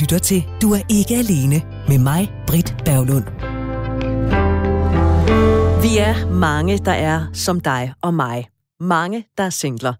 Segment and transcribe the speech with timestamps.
[0.00, 3.24] lytter til Du er ikke alene med mig, Britt Berglund.
[5.82, 8.48] Vi er mange, der er som dig og mig.
[8.80, 9.94] Mange, der er singler.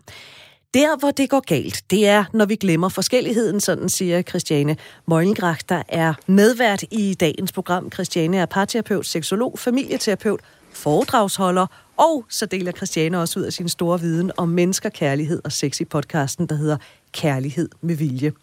[0.74, 4.78] Der, hvor det går galt, det er, når vi glemmer forskelligheden, sådan siger Christiane
[5.08, 7.92] Møglengrach, der er medvært i dagens program.
[7.92, 10.42] Christiane er parterapeut, seksolog, familieterapeut,
[10.74, 11.68] foredragsholder,
[11.98, 15.82] og så deler Christiane også ud af sin store viden om mennesker, kærlighed og sex
[15.82, 16.78] i podcasten, der hedder
[17.12, 18.34] Kærlighed med vilje.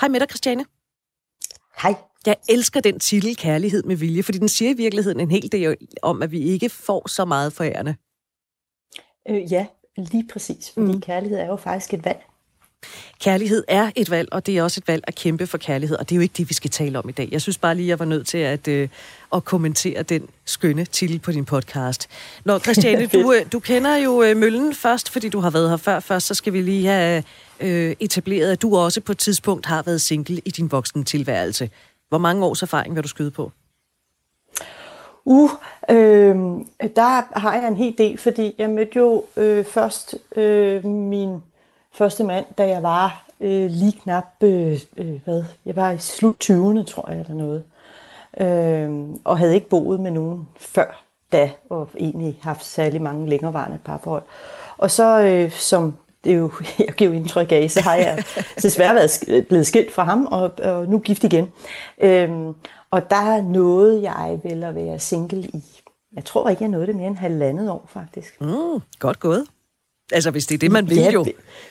[0.00, 0.64] Hej med dig, Christiane.
[1.82, 1.94] Hej.
[2.26, 5.76] Jeg elsker den titel, Kærlighed med vilje, fordi den siger i virkeligheden en hel del
[6.02, 7.96] om, at vi ikke får så meget forærende.
[9.28, 10.70] Øh, ja, lige præcis.
[10.70, 11.00] Fordi mm.
[11.00, 12.24] kærlighed er jo faktisk et valg.
[13.20, 16.08] Kærlighed er et valg, og det er også et valg at kæmpe for kærlighed, og
[16.08, 17.28] det er jo ikke det, vi skal tale om i dag.
[17.32, 18.88] Jeg synes bare lige, jeg var nødt til at, øh,
[19.34, 22.08] at kommentere den skønne titel på din podcast.
[22.44, 25.76] Nå, Christiane, du, øh, du kender jo øh, Møllen først, fordi du har været her
[25.76, 26.00] før.
[26.00, 27.22] Først så skal vi lige have
[27.60, 31.70] øh, etableret, at du også på et tidspunkt har været single i din voksne tilværelse.
[32.08, 33.52] Hvor mange års erfaring vil du skyde på?
[35.24, 35.50] Uh,
[35.90, 36.36] øh,
[36.96, 41.42] der har jeg en hel del, fordi jeg mødte jo øh, først øh, min
[41.94, 46.50] første mand, da jeg var øh, lige knap, øh, øh, hvad, jeg var i slut
[46.50, 47.64] 20'erne, tror jeg, eller noget.
[48.40, 53.78] Øh, og havde ikke boet med nogen før da, og egentlig haft særlig mange længerevarende
[53.84, 54.22] parforhold.
[54.76, 56.52] Og så, øh, som det jo,
[56.86, 58.24] jeg giver indtryk af, så har jeg
[58.62, 61.52] desværre været blevet skilt fra ham, og, og nu gift igen.
[61.98, 62.54] Øhm,
[62.90, 65.64] og der nåede jeg vel at være single i,
[66.16, 68.40] jeg tror ikke, jeg nåede det mere end halvandet år, faktisk.
[68.40, 69.46] Mm, godt gået.
[70.12, 71.26] Altså, hvis det er det, man vil ja, jo.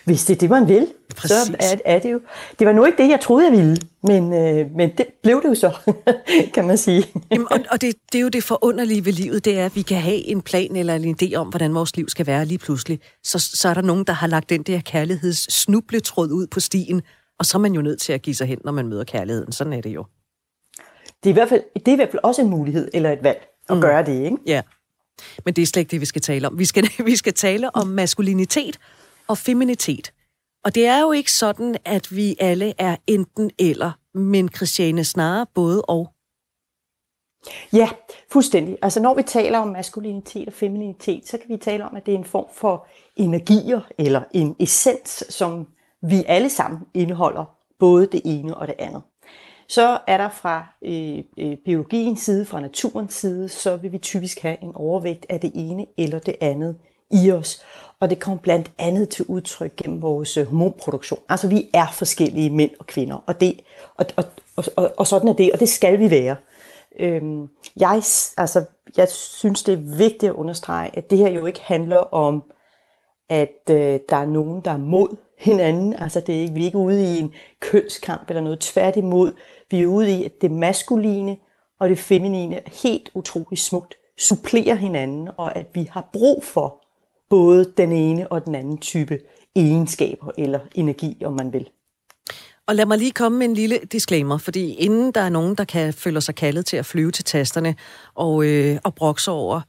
[0.05, 1.37] Hvis det er det, man vil, Præcis.
[1.37, 2.21] så er, er det jo.
[2.59, 5.49] Det var nu ikke det, jeg troede, jeg ville, men, øh, men det blev det
[5.49, 5.93] jo så,
[6.55, 7.05] kan man sige.
[7.31, 9.81] Jamen, og og det, det er jo det forunderlige ved livet, det er, at vi
[9.81, 12.99] kan have en plan eller en idé om, hvordan vores liv skal være lige pludselig.
[13.23, 17.01] Så, så er der nogen, der har lagt den der kærligheds snubletråd ud på stien,
[17.39, 19.51] og så er man jo nødt til at give sig hen, når man møder kærligheden.
[19.51, 20.05] Sådan er det jo.
[21.23, 23.23] Det er i hvert fald, det er i hvert fald også en mulighed eller et
[23.23, 23.81] valg at mm.
[23.81, 24.37] gøre det, ikke?
[24.45, 24.61] Ja.
[25.45, 26.59] Men det er slet ikke det, vi skal tale om.
[26.59, 28.79] Vi skal, vi skal tale om maskulinitet
[29.27, 30.13] og feminitet.
[30.63, 35.45] Og det er jo ikke sådan, at vi alle er enten eller, men Christiane snarere
[35.53, 36.13] både og.
[37.73, 37.89] Ja,
[38.31, 38.77] fuldstændig.
[38.81, 42.13] Altså når vi taler om maskulinitet og feminitet, så kan vi tale om, at det
[42.13, 45.67] er en form for energier eller en essens, som
[46.01, 47.45] vi alle sammen indeholder,
[47.79, 49.01] både det ene og det andet.
[49.73, 54.39] Så er der fra øh, øh, biologiens side, fra naturens side, så vil vi typisk
[54.39, 56.77] have en overvægt af det ene eller det andet
[57.11, 57.65] i os.
[57.99, 61.19] Og det kommer blandt andet til udtryk gennem vores øh, hormonproduktion.
[61.29, 63.59] Altså vi er forskellige mænd og kvinder, og, det,
[63.95, 64.23] og, og,
[64.55, 66.35] og, og, og sådan er det, og det skal vi være.
[66.99, 68.01] Øhm, jeg,
[68.37, 68.65] altså,
[68.97, 72.43] jeg synes, det er vigtigt at understrege, at det her jo ikke handler om,
[73.29, 75.93] at øh, der er nogen, der er mod hinanden.
[75.93, 78.59] Altså det er ikke, vi er ikke ude i en kønskamp eller noget.
[78.59, 79.33] Tværtimod,
[79.73, 81.37] vi er ude i, at det maskuline
[81.79, 86.83] og det feminine helt utroligt smukt supplerer hinanden, og at vi har brug for
[87.29, 89.19] både den ene og den anden type
[89.55, 91.69] egenskaber eller energi, om man vil.
[92.67, 95.63] Og lad mig lige komme med en lille disclaimer, fordi inden der er nogen, der
[95.63, 97.75] kan føle sig kaldet til at flyve til tasterne
[98.15, 99.61] og, øh, og brokse over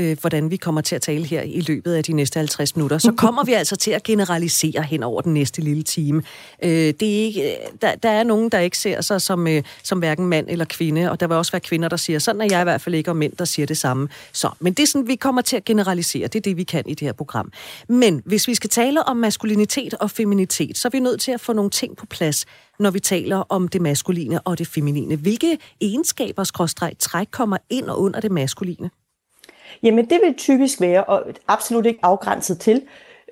[0.00, 2.98] øh, hvordan vi kommer til at tale her i løbet af de næste 50 minutter,
[2.98, 6.22] så kommer vi altså til at generalisere hen over den næste lille time.
[6.62, 9.62] Øh, det er ikke, øh, der, der er nogen, der ikke ser sig som, øh,
[9.82, 12.46] som hverken mand eller kvinde, og der vil også være kvinder, der siger, sådan er
[12.50, 14.08] jeg i hvert fald ikke, og mænd, der siger det samme.
[14.32, 16.26] Så, men det er sådan, vi kommer til at generalisere.
[16.26, 17.52] Det er det, vi kan i det her program.
[17.88, 21.40] Men hvis vi skal tale om maskulinitet og feminitet, så er vi nødt til at
[21.40, 22.46] få nogle ting på plads,
[22.78, 25.16] når vi taler om det maskuline og det feminine.
[25.16, 28.90] Hvilke egenskaber, skråstreg, træk kommer ind og under det maskuline?
[29.82, 32.82] Jamen det vil typisk være, og absolut ikke afgrænset til,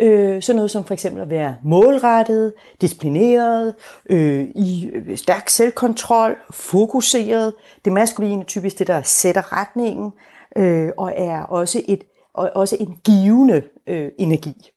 [0.00, 3.75] øh, sådan noget som for eksempel at være målrettet, disciplineret,
[4.11, 7.55] øh, i øh, stærk selvkontrol, fokuseret.
[7.85, 10.12] Det maskuline er typisk det, der sætter retningen,
[10.56, 12.05] øh, og er også, et,
[12.35, 14.70] og også en givende øh, energi.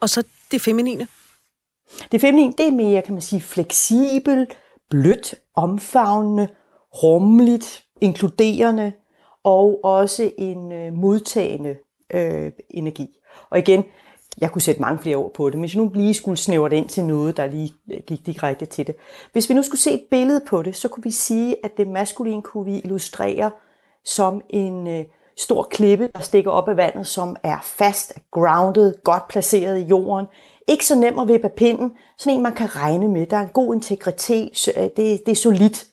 [0.00, 1.06] Og så det feminine?
[2.12, 4.46] Det feminine, det er mere, kan man sige, fleksibel,
[4.90, 6.48] blødt, omfavnende,
[7.02, 8.92] rummeligt, inkluderende
[9.44, 11.76] og også en øh, modtagende
[12.14, 13.18] øh, energi.
[13.50, 13.84] Og igen,
[14.40, 16.70] jeg kunne sætte mange flere ord på det, men hvis jeg nu lige skulle snævre
[16.70, 18.94] det ind til noget, der lige øh, gik direkte til det.
[19.32, 21.88] Hvis vi nu skulle se et billede på det, så kunne vi sige, at det
[21.88, 23.50] maskuline kunne vi illustrere
[24.04, 25.04] som en øh,
[25.36, 30.26] stor klippe, der stikker op af vandet, som er fast, grounded, godt placeret i jorden.
[30.68, 33.26] Ikke så nem at vippe pinden, sådan en man kan regne med.
[33.26, 35.86] Der er en god integritet, øh, det, det er solidt.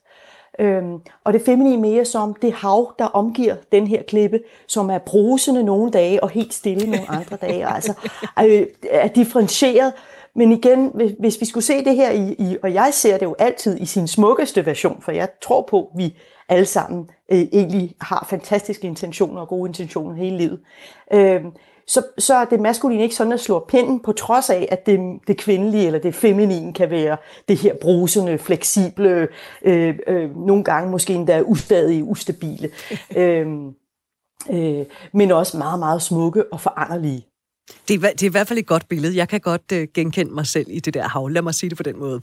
[0.60, 4.98] Øhm, og det feminine mere som det hav, der omgiver den her klippe, som er
[4.98, 7.68] brusende nogle dage og helt stille nogle andre dage.
[7.68, 7.94] Altså
[8.46, 9.94] øh, er differentieret.
[10.36, 13.36] Men igen, hvis vi skulle se det her i, i, og jeg ser det jo
[13.40, 16.16] altid i sin smukkeste version, for jeg tror på, at vi
[16.50, 20.60] alle sammen øh, egentlig har fantastiske intentioner og gode intentioner hele livet.
[21.14, 21.42] Øh,
[21.90, 25.00] så, så er det maskuline ikke sådan at slå pinden, på trods af, at det,
[25.28, 29.28] det kvindelige eller det feminine kan være det her brusende, fleksible,
[29.66, 32.70] øh, øh, nogle gange måske endda ustadige, ustabile,
[33.18, 33.48] øh,
[34.50, 37.26] øh, men også meget, meget smukke og foranderlige.
[37.88, 39.16] Det er, det er i hvert fald et godt billede.
[39.16, 41.28] Jeg kan godt uh, genkende mig selv i det der hav.
[41.30, 42.22] Lad mig sige det på den måde.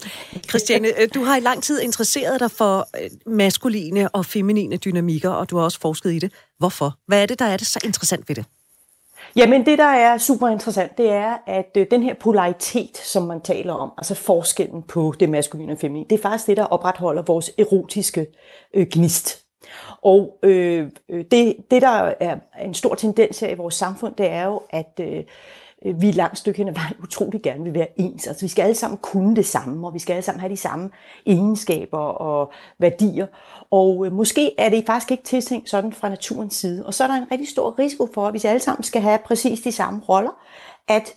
[0.48, 5.30] Christiane, øh, du har i lang tid interesseret dig for uh, maskuline og feminine dynamikker,
[5.30, 6.32] og du har også forsket i det.
[6.58, 6.98] Hvorfor?
[7.06, 8.44] Hvad er det, der er det så interessant ved det?
[9.36, 13.40] Jamen det, der er super interessant, det er, at øh, den her polaritet, som man
[13.40, 17.22] taler om, altså forskellen på det maskuline og feminine, det er faktisk det, der opretholder
[17.22, 18.26] vores erotiske
[18.74, 19.44] øh, gnist.
[20.02, 24.30] Og øh, øh det, det, der er en stor tendens her i vores samfund, det
[24.30, 25.24] er jo, at øh,
[25.86, 28.26] Øh, vi et langt stykke hen ad vejen utrolig gerne vil være ens.
[28.26, 30.56] Altså vi skal alle sammen kunne det samme, og vi skal alle sammen have de
[30.56, 30.90] samme
[31.26, 33.26] egenskaber og værdier.
[33.70, 36.86] Og øh, måske er det faktisk ikke tiltænkt sådan fra naturens side.
[36.86, 39.18] Og så er der en rigtig stor risiko for, at hvis alle sammen skal have
[39.24, 40.30] præcis de samme roller,
[40.88, 41.14] at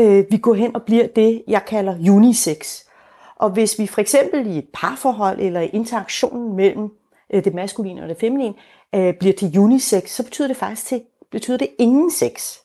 [0.00, 2.80] øh, vi går hen og bliver det, jeg kalder unisex.
[3.36, 6.88] Og hvis vi for eksempel i et parforhold eller i interaktionen mellem
[7.34, 8.54] øh, det maskuline og det feminine
[8.94, 12.61] øh, bliver til unisex, så betyder det faktisk til, betyder det ingen sex.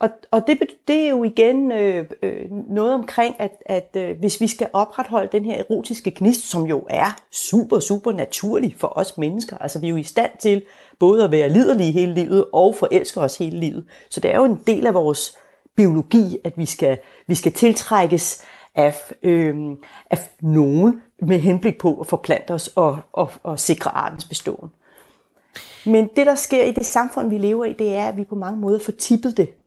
[0.00, 0.58] Og, og det,
[0.88, 5.28] det er jo igen øh, øh, noget omkring, at, at øh, hvis vi skal opretholde
[5.32, 9.86] den her erotiske gnist, som jo er super, super naturlig for os mennesker, altså vi
[9.86, 10.62] er jo i stand til
[10.98, 13.84] både at være liderlige hele livet og forelske os hele livet.
[14.10, 15.38] Så det er jo en del af vores
[15.76, 18.44] biologi, at vi skal, vi skal tiltrækkes
[18.74, 19.56] af, øh,
[20.10, 24.70] af nogen med henblik på at forplante os og, og, og sikre artens beståen.
[25.86, 28.34] Men det, der sker i det samfund, vi lever i, det er, at vi på
[28.34, 29.59] mange måder får tippet det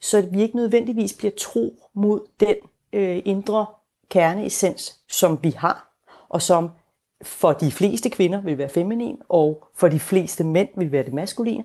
[0.00, 2.56] så vi ikke nødvendigvis bliver tro mod den
[2.92, 3.66] øh, indre
[4.10, 5.92] kerneessens, som vi har,
[6.28, 6.70] og som
[7.22, 11.14] for de fleste kvinder vil være feminin, og for de fleste mænd vil være det
[11.14, 11.64] maskuline.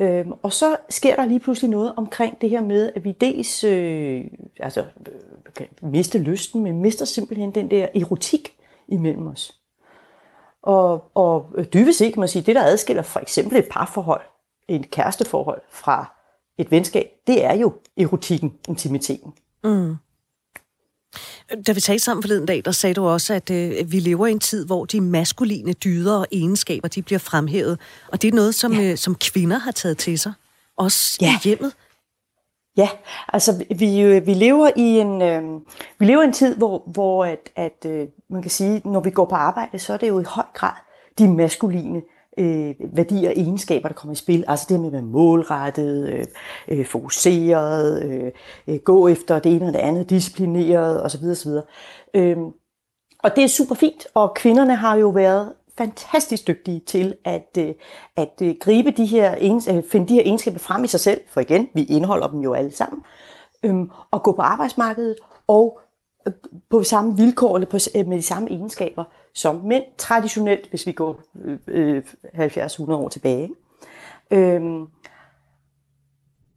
[0.00, 3.64] Øhm, og så sker der lige pludselig noget omkring det her med, at vi dels
[3.64, 4.24] øh,
[4.60, 8.56] altså, øh, kan miste lysten, men mister simpelthen den der erotik
[8.88, 9.60] imellem os.
[10.62, 14.22] Og, og dybest set kan man sige, det der adskiller for eksempel et parforhold,
[14.68, 16.15] et kæresteforhold fra
[16.58, 19.32] et venskab, det er jo erotikken, intimiteten.
[19.64, 19.96] Mm.
[21.66, 24.32] Da vi talte sammen forleden dag, der sagde du også, at øh, vi lever i
[24.32, 27.78] en tid, hvor de maskuline dyder og egenskaber, de bliver fremhævet.
[28.12, 28.90] Og det er noget, som, ja.
[28.90, 30.32] øh, som kvinder har taget til sig.
[30.76, 31.26] Også ja.
[31.26, 31.72] i hjemmet.
[32.76, 32.88] Ja,
[33.28, 35.42] altså vi, øh, vi lever i en øh,
[35.98, 39.10] vi lever i en tid, hvor, hvor at, at øh, man kan sige, når vi
[39.10, 40.72] går på arbejde, så er det jo i høj grad
[41.18, 42.02] de maskuline
[42.36, 44.44] øh, værdier og egenskaber, der kommer i spil.
[44.48, 46.24] Altså det med at være målrettet, øh,
[46.68, 48.32] øh, fokuseret, øh,
[48.68, 51.24] øh, gå efter det ene og det andet, disciplineret osv.
[51.24, 51.50] osv.
[52.14, 52.36] Øh,
[53.22, 57.74] og det er super fint, og kvinderne har jo været fantastisk dygtige til at, øh,
[58.16, 59.34] at øh, gribe de her,
[59.76, 62.52] øh, finde de her egenskaber frem i sig selv, for igen, vi indeholder dem jo
[62.52, 63.02] alle sammen,
[63.62, 63.74] øh,
[64.10, 65.16] og gå på arbejdsmarkedet
[65.46, 65.80] og
[66.70, 69.04] på samme vilkår eller på, med de samme egenskaber
[69.36, 72.02] som mænd traditionelt, hvis vi går øh, øh
[72.34, 73.50] 70-100 år tilbage.
[74.30, 74.86] Øhm,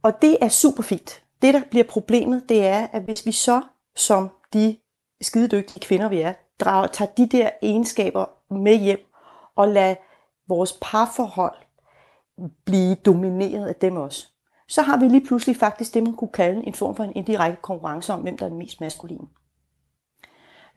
[0.02, 1.22] og det er super fint.
[1.42, 3.62] Det, der bliver problemet, det er, at hvis vi så,
[3.96, 4.76] som de
[5.20, 9.00] skidedygtige kvinder vi er, drager, tager de der egenskaber med hjem
[9.56, 9.94] og lader
[10.48, 11.56] vores parforhold
[12.64, 14.26] blive domineret af dem også,
[14.68, 17.62] så har vi lige pludselig faktisk det, man kunne kalde en form for en indirekte
[17.62, 19.26] konkurrence om, hvem der er den mest maskuline.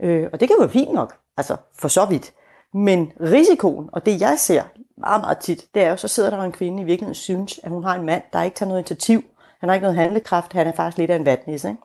[0.03, 2.33] Øh, og det kan jo være fint nok, altså for så vidt.
[2.73, 4.63] Men risikoen, og det jeg ser
[4.97, 7.71] meget, meget tit, det er jo, så sidder der en kvinde i virkeligheden synes, at
[7.71, 9.23] hun har en mand, der ikke tager noget initiativ,
[9.59, 11.69] han har ikke noget handlekraft, han er faktisk lidt af en vatnisse.
[11.69, 11.81] Ikke?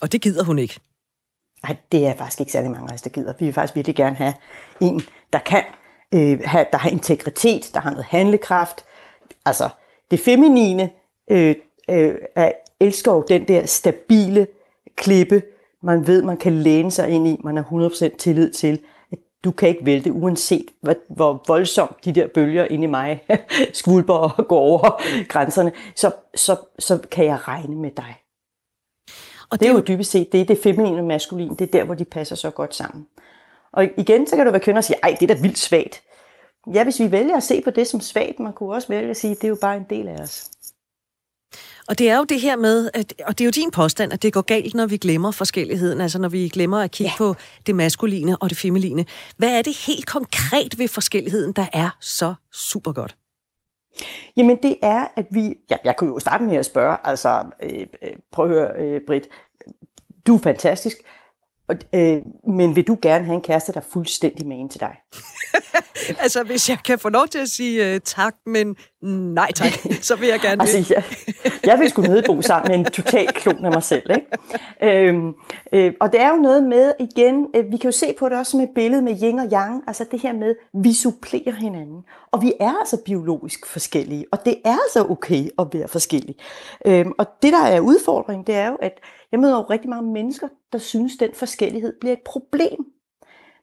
[0.00, 0.80] Og det gider hun ikke.
[1.62, 3.34] Nej, det er faktisk ikke særlig mange af os, der gider.
[3.38, 4.34] Vi vil faktisk virkelig gerne have
[4.80, 5.02] en,
[5.32, 5.64] der kan,
[6.14, 8.84] øh, have, der har integritet, der har noget handlekraft.
[9.46, 9.68] Altså,
[10.10, 10.90] det feminine
[11.30, 11.56] øh,
[11.90, 12.14] øh,
[12.80, 14.46] elsker jo den der stabile
[14.96, 15.42] klippe,
[15.82, 18.80] man ved, man kan læne sig ind i, man har 100% tillid til,
[19.12, 23.22] at du kan ikke vælte, uanset hvor, hvor voldsomt de der bølger inde i mig
[23.72, 28.16] skvulper og går over grænserne, så, så, så kan jeg regne med dig.
[29.50, 31.78] Og det, det er jo dybest set, det er det feminine og maskuline, det er
[31.78, 33.06] der, hvor de passer så godt sammen.
[33.72, 36.02] Og igen, så kan du være kønner og sige, ej, det er da vildt svagt.
[36.74, 39.16] Ja, hvis vi vælger at se på det som svagt, man kunne også vælge at
[39.16, 40.50] sige, det er jo bare en del af os.
[41.88, 44.22] Og det er jo det her med, at, og det er jo din påstand, at
[44.22, 47.16] det går galt, når vi glemmer forskelligheden, altså når vi glemmer at kigge ja.
[47.18, 47.34] på
[47.66, 49.04] det maskuline og det feminine.
[49.36, 53.16] Hvad er det helt konkret ved forskelligheden, der er så super godt?
[54.36, 55.54] Jamen det er, at vi...
[55.70, 59.00] Ja, jeg kunne jo starte med at spørge, altså øh, øh prøv at høre, øh,
[59.06, 59.28] Britt,
[60.26, 60.96] du er fantastisk.
[61.68, 64.96] Og, øh, men vil du gerne have en kæreste, der er fuldstændig med til dig?
[66.22, 68.76] altså, hvis jeg kan få lov til at sige uh, tak, men
[69.34, 69.72] nej tak,
[70.02, 71.04] så vil jeg gerne altså, jeg,
[71.64, 74.10] jeg vil sgu nedbo sammen med en total klon af mig selv.
[74.10, 75.08] Ikke?
[75.08, 75.34] Øhm,
[75.72, 78.38] øh, og det er jo noget med, igen, øh, vi kan jo se på det
[78.38, 82.02] også som et billede med yin og yang, altså det her med, vi supplerer hinanden.
[82.32, 86.38] Og vi er altså biologisk forskellige, og det er altså okay at være forskellige.
[86.86, 88.92] Øhm, og det, der er udfordringen, det er jo, at
[89.32, 92.86] jeg møder jo rigtig mange mennesker, der synes, at den forskellighed bliver et problem.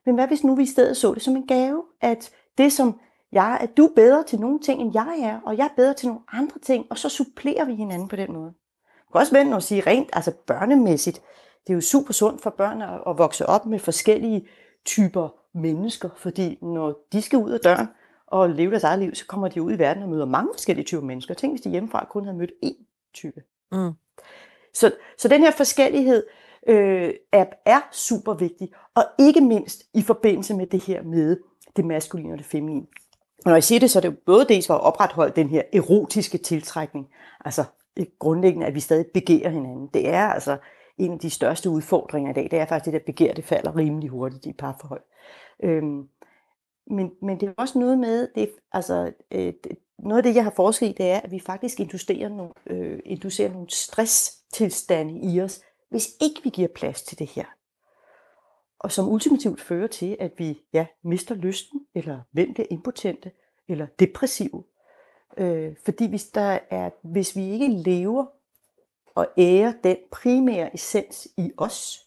[0.06, 3.00] Men hvad hvis nu vi i stedet så det som en gave, at det som
[3.32, 5.94] jeg, at du er bedre til nogle ting, end jeg er, og jeg er bedre
[5.94, 8.52] til nogle andre ting, og så supplerer vi hinanden på den måde.
[8.84, 11.22] Det kan også vende at sige rent, altså børnemæssigt,
[11.66, 14.48] det er jo super sundt for børn at vokse op med forskellige
[14.84, 17.88] typer mennesker, fordi når de skal ud af døren
[18.26, 20.84] og leve deres eget liv, så kommer de ud i verden og møder mange forskellige
[20.84, 21.34] typer mennesker.
[21.34, 23.42] Tænk, hvis de hjemmefra kun havde mødt én type.
[23.72, 23.92] Mm.
[24.76, 26.26] Så, så den her forskellighed
[26.68, 31.36] øh, er, er super vigtig, og ikke mindst i forbindelse med det her med
[31.76, 32.86] det maskuline og det feminine.
[33.44, 35.48] Og når jeg siger det, så er det jo både dels for at opretholde den
[35.48, 37.06] her erotiske tiltrækning,
[37.44, 37.64] altså
[38.18, 39.88] grundlæggende, at vi stadig begærer hinanden.
[39.94, 40.56] Det er altså
[40.98, 43.76] en af de største udfordringer i dag, det er faktisk det der begær, det falder
[43.76, 45.02] rimelig hurtigt i parforhold.
[45.62, 46.08] Øhm,
[46.86, 49.52] men, men det er også noget med, det, altså, øh,
[49.98, 53.00] noget af det, jeg har forsket i, det er, at vi faktisk inducerer nogle, øh,
[53.04, 57.44] inducerer nogle stresstilstande i os, hvis ikke vi giver plads til det her.
[58.78, 63.32] Og som ultimativt fører til, at vi ja, mister lysten, eller hvem bliver impotente,
[63.68, 64.64] eller depressive.
[65.36, 68.26] Øh, fordi hvis, der er, hvis vi ikke lever
[69.14, 72.06] og ærer den primære essens i os,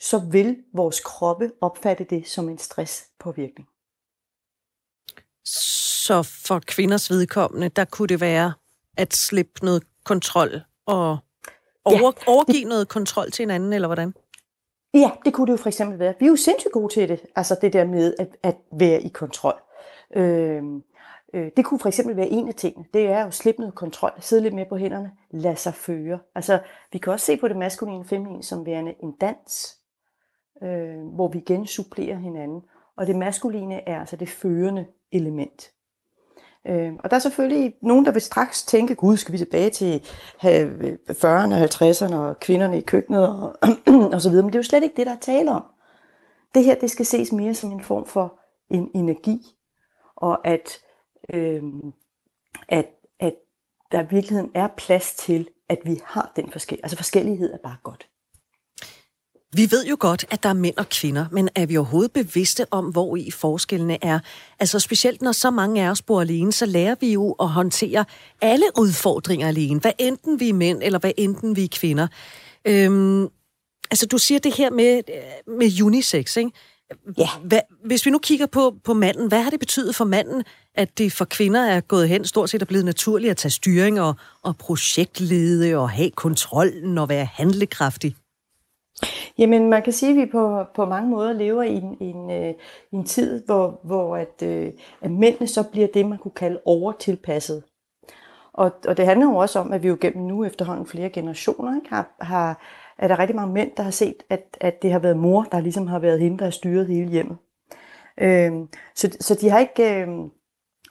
[0.00, 3.68] så vil vores kroppe opfatte det som en stresspåvirkning.
[6.08, 8.52] Så for kvinders vedkommende, der kunne det være
[8.96, 11.18] at slippe noget kontrol og
[11.84, 12.32] over, ja.
[12.32, 14.14] overgive noget kontrol til hinanden, eller hvordan?
[14.94, 16.14] Ja, det kunne det jo for eksempel være.
[16.20, 19.08] Vi er jo sindssygt gode til det, altså det der med at, at være i
[19.08, 19.54] kontrol.
[20.16, 20.62] Øh,
[21.34, 22.84] øh, det kunne for eksempel være en af tingene.
[22.94, 26.18] Det er jo at slippe noget kontrol, sidde lidt mere på hænderne, lade sig føre.
[26.34, 26.60] Altså,
[26.92, 29.76] vi kan også se på det maskuline og feminine som værende en dans,
[30.62, 32.62] øh, hvor vi igen supplerer hinanden.
[32.96, 35.72] Og det maskuline er altså det førende element.
[36.66, 40.02] Øh, og der er selvfølgelig nogen, der vil straks tænke, gud, skal vi tilbage til
[40.44, 43.56] 40'erne og 50'erne og kvinderne i køkkenet og,
[44.14, 44.42] og så videre.
[44.42, 45.64] Men det er jo slet ikke det, der er tale om.
[46.54, 49.56] Det her, det skal ses mere som en form for en energi,
[50.16, 50.78] og at,
[51.34, 51.62] øh,
[52.68, 52.86] at,
[53.20, 53.34] at
[53.92, 56.84] der i virkeligheden er plads til, at vi har den forskellighed.
[56.84, 58.08] Altså forskellighed er bare godt.
[59.52, 62.66] Vi ved jo godt, at der er mænd og kvinder, men er vi overhovedet bevidste
[62.70, 64.18] om, hvor i forskellene er?
[64.58, 68.04] Altså specielt når så mange af os bor alene, så lærer vi jo at håndtere
[68.40, 72.06] alle udfordringer alene, hvad enten vi er mænd, eller hvad enten vi er kvinder.
[72.64, 73.22] Øhm,
[73.90, 75.02] altså du siger det her med,
[75.58, 76.50] med unisex, ikke?
[77.18, 77.28] Ja.
[77.44, 80.98] Hvad, hvis vi nu kigger på, på manden, hvad har det betydet for manden, at
[80.98, 84.14] det for kvinder er gået hen stort set er blevet naturligt at tage styring og,
[84.42, 88.16] og projektlede og have kontrollen og være handlekraftig?
[89.38, 92.54] Jamen, man kan sige, at vi på, på mange måder lever i en, en, øh,
[92.92, 97.62] en tid, hvor, hvor at, øh, at mændene så bliver det, man kunne kalde overtilpasset.
[98.52, 101.76] Og, og det handler jo også om, at vi jo gennem nu efterhånden flere generationer
[101.76, 102.62] ikke, har, har,
[102.98, 105.60] er der rigtig mange mænd, der har set, at, at det har været mor, der
[105.60, 107.36] ligesom har været hende, der har styret hele hjemmet.
[108.20, 108.52] Øh,
[108.94, 110.02] så, så de har ikke...
[110.02, 110.08] Øh,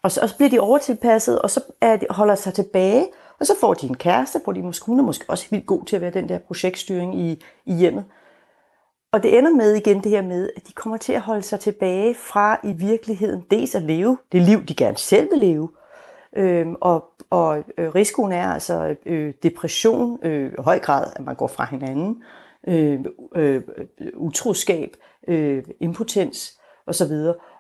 [0.04, 3.08] og, så, og så bliver de overtilpasset, og så er de, holder sig tilbage,
[3.40, 5.86] og så får de en kæreste, hvor de måske, hun er måske også vildt god
[5.86, 8.06] til at være den der projektstyring i, i hjemmet.
[9.12, 11.60] Og det ender med igen det her med, at de kommer til at holde sig
[11.60, 15.70] tilbage fra i virkeligheden dels at leve det liv, de gerne selv vil leve.
[16.36, 21.48] Øhm, og og øh, risikoen er altså øh, depression, øh, høj grad, at man går
[21.48, 22.24] fra hinanden,
[22.68, 23.00] øh,
[23.36, 23.62] øh,
[24.16, 24.96] utroskab,
[25.28, 27.12] øh, impotens osv.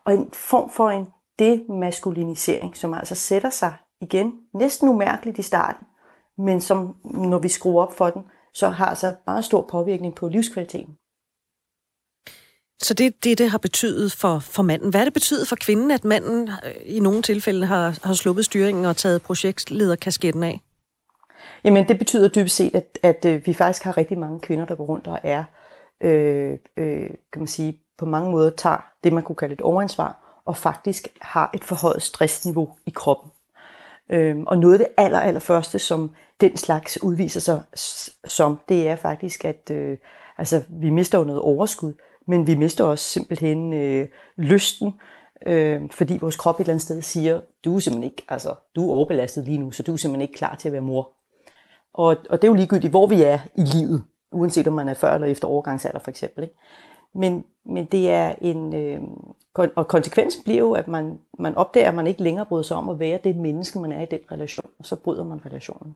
[0.05, 1.07] Og en form for en
[1.39, 5.87] demaskulinisering, som altså sætter sig igen næsten umærkeligt i starten,
[6.37, 8.23] men som når vi skruer op for den,
[8.53, 10.97] så har altså meget stor påvirkning på livskvaliteten.
[12.81, 14.89] Så det det, det har betydet for, for manden.
[14.89, 18.45] Hvad er det betydet for kvinden, at manden øh, i nogle tilfælde har, har sluppet
[18.45, 20.61] styringen og taget projektlederkasketten af?
[21.63, 24.65] Jamen, det betyder dybest set, at, at, at øh, vi faktisk har rigtig mange kvinder,
[24.65, 25.43] der går rundt og er,
[26.01, 30.41] øh, øh, kan man sige, på mange måder tager det, man kunne kalde et overansvar,
[30.45, 33.31] og faktisk har et forhøjet stressniveau i kroppen.
[34.09, 36.11] Øhm, og noget af det aller, aller første, som
[36.41, 37.61] den slags udviser sig
[38.27, 39.97] som, det er faktisk, at øh,
[40.37, 41.93] altså, vi mister jo noget overskud,
[42.27, 44.93] men vi mister også simpelthen øh, lysten,
[45.45, 48.89] øh, fordi vores krop et eller andet sted siger, du er simpelthen ikke, altså, du
[48.89, 51.09] er overbelastet lige nu, så du er simpelthen ikke klar til at være mor.
[51.93, 54.93] Og, og det er jo ligegyldigt, hvor vi er i livet, uanset om man er
[54.93, 56.43] før eller efter overgangsalder for eksempel.
[56.43, 56.55] Ikke?
[57.15, 59.01] Men, men det er en, øh,
[59.55, 62.89] og konsekvensen bliver jo, at man, man opdager, at man ikke længere bryder sig om
[62.89, 65.95] at være det menneske, man er i den relation, og så bryder man relationen.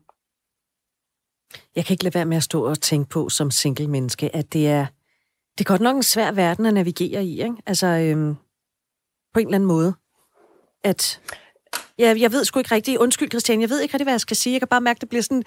[1.75, 4.53] Jeg kan ikke lade være med at stå og tænke på som single menneske, at
[4.53, 4.85] det er,
[5.57, 7.55] det er godt nok en svær verden at navigere i, ikke?
[7.65, 8.35] Altså, øhm,
[9.33, 9.93] på en eller anden måde.
[10.83, 11.21] At
[11.99, 12.97] Ja, jeg ved sgu ikke rigtigt.
[12.97, 14.53] Undskyld, Christian, jeg ved ikke rigtig, hvad jeg skal sige.
[14.53, 15.43] Jeg kan bare mærke, at det bliver sådan,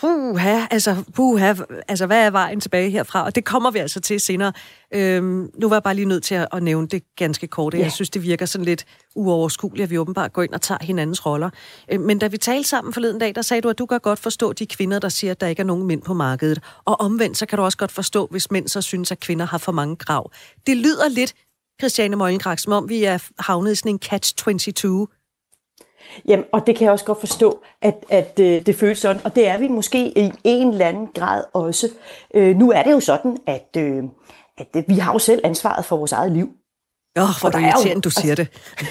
[0.00, 1.54] puha, altså, puha,
[1.88, 3.24] altså, hvad er vejen tilbage herfra?
[3.24, 4.52] Og det kommer vi altså til senere.
[4.94, 7.74] Øhm, nu var jeg bare lige nødt til at, at nævne det ganske kort.
[7.74, 7.78] Ja.
[7.78, 8.84] Jeg synes, det virker sådan lidt
[9.14, 11.50] uoverskueligt, at vi åbenbart går ind og tager hinandens roller.
[11.92, 14.18] Øhm, men da vi talte sammen forleden dag, der sagde du, at du kan godt
[14.18, 16.60] forstå de kvinder, der siger, at der ikke er nogen mænd på markedet.
[16.84, 19.58] Og omvendt, så kan du også godt forstå, hvis mænd så synes, at kvinder har
[19.58, 20.30] for mange krav.
[20.66, 21.34] Det lyder lidt,
[21.80, 25.23] Christiane Møllengrak, som om vi er havnet i sådan en catch-22
[26.28, 29.36] Jamen, og det kan jeg også godt forstå, at, at øh, det føles sådan, og
[29.36, 31.88] det er vi måske i en eller anden grad også.
[32.34, 34.02] Øh, nu er det jo sådan, at, øh,
[34.58, 36.48] at øh, vi har jo selv ansvaret for vores eget liv.
[37.18, 38.48] Åh, oh, hvor er irriterende, du siger det.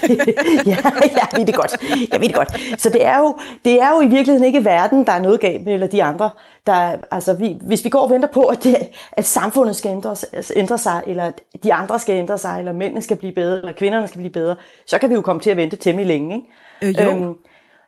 [0.72, 1.78] ja, jeg ved det godt.
[2.12, 2.82] Jeg ved det godt.
[2.82, 5.66] Så det er, jo, det er jo i virkeligheden ikke verden, der er noget galt
[5.66, 6.30] med, eller de andre.
[6.68, 8.78] Der, altså, vi, hvis vi går og venter på, at, det,
[9.12, 10.16] at samfundet skal ændre,
[10.56, 13.74] ændre sig, eller at de andre skal ændre sig, eller mændene skal blive bedre, eller
[13.74, 14.56] kvinderne skal blive bedre,
[14.88, 16.36] så kan vi jo komme til at vente temmelig længe.
[16.36, 16.48] Ikke?
[16.84, 17.12] Øh, jo.
[17.12, 17.36] Øhm,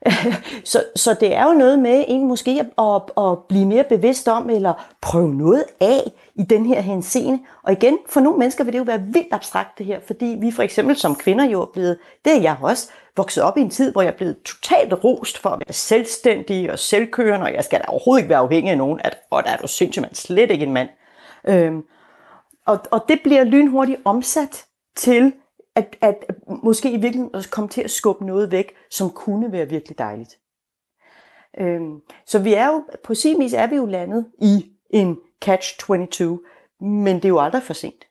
[0.71, 4.27] så, så det er jo noget med en måske at, at, at blive mere bevidst
[4.27, 7.39] om, eller prøve noget af i den her henseende.
[7.63, 10.51] Og igen, for nogle mennesker vil det jo være vildt abstrakt det her, fordi vi
[10.51, 13.69] for eksempel som kvinder jo er blevet, det er jeg også, vokset op i en
[13.69, 17.63] tid, hvor jeg er blevet totalt rost for at være selvstændig og selvkørende, og jeg
[17.63, 20.15] skal da overhovedet ikke være afhængig af nogen, at, og der er du sindssygt, man
[20.15, 20.89] slet ikke en mand.
[21.47, 21.83] Øhm,
[22.65, 25.33] og, og det bliver lynhurtigt omsat til
[25.75, 26.15] at, at
[26.63, 30.39] måske i virkeligheden også komme til at skubbe noget væk, som kunne være virkelig dejligt.
[31.59, 36.23] Øhm, så vi er jo, på sin vis er vi jo landet i en catch-22,
[36.85, 38.05] men det er jo aldrig for sent.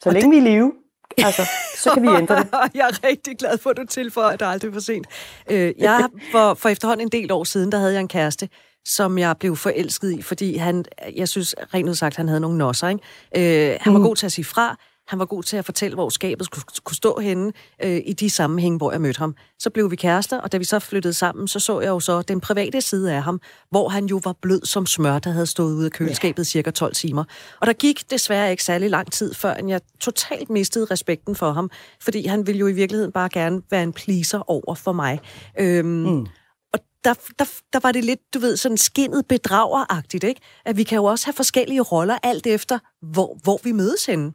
[0.00, 0.44] Så og længe det...
[0.44, 0.72] vi er live,
[1.18, 1.42] altså,
[1.76, 2.48] så kan vi ændre det.
[2.74, 5.06] jeg er rigtig glad for, at du tilføjer, at det aldrig er for sent.
[5.50, 8.48] Øh, jeg, for, for efterhånden en del år siden, der havde jeg en kæreste,
[8.84, 10.84] som jeg blev forelsket i, fordi han,
[11.16, 12.88] jeg synes rent udsagt, han havde nogle nosser.
[12.88, 13.70] Ikke?
[13.72, 14.04] Øh, han var mm.
[14.04, 14.76] god til at sige fra,
[15.08, 17.52] han var god til at fortælle, hvor skabet skulle, kunne stå henne
[17.84, 19.34] øh, i de sammenhæng, hvor jeg mødte ham.
[19.58, 22.22] Så blev vi kærester, og da vi så flyttede sammen, så så jeg jo så
[22.22, 23.40] den private side af ham,
[23.70, 26.44] hvor han jo var blød som smør, der havde stået ude af køleskabet ja.
[26.44, 27.24] cirka 12 timer.
[27.60, 31.70] Og der gik desværre ikke særlig lang tid, før jeg totalt mistede respekten for ham,
[32.02, 35.20] fordi han ville jo i virkeligheden bare gerne være en pleaser over for mig.
[35.60, 36.26] Øhm, mm
[36.72, 40.40] og der, der, der var det lidt, du ved, sådan skinnet bedrageragtigt, ikke?
[40.64, 44.32] At vi kan jo også have forskellige roller, alt efter, hvor, hvor vi mødes henne.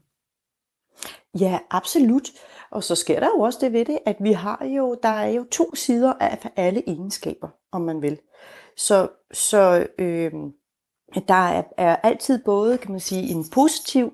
[1.40, 2.30] Ja, absolut.
[2.72, 5.28] Og så sker der jo også det ved det, at vi har jo, der er
[5.28, 8.20] jo to sider af alle egenskaber, om man vil.
[8.78, 10.32] Så, så øh,
[11.28, 14.14] der er, er altid både, kan man sige, en positiv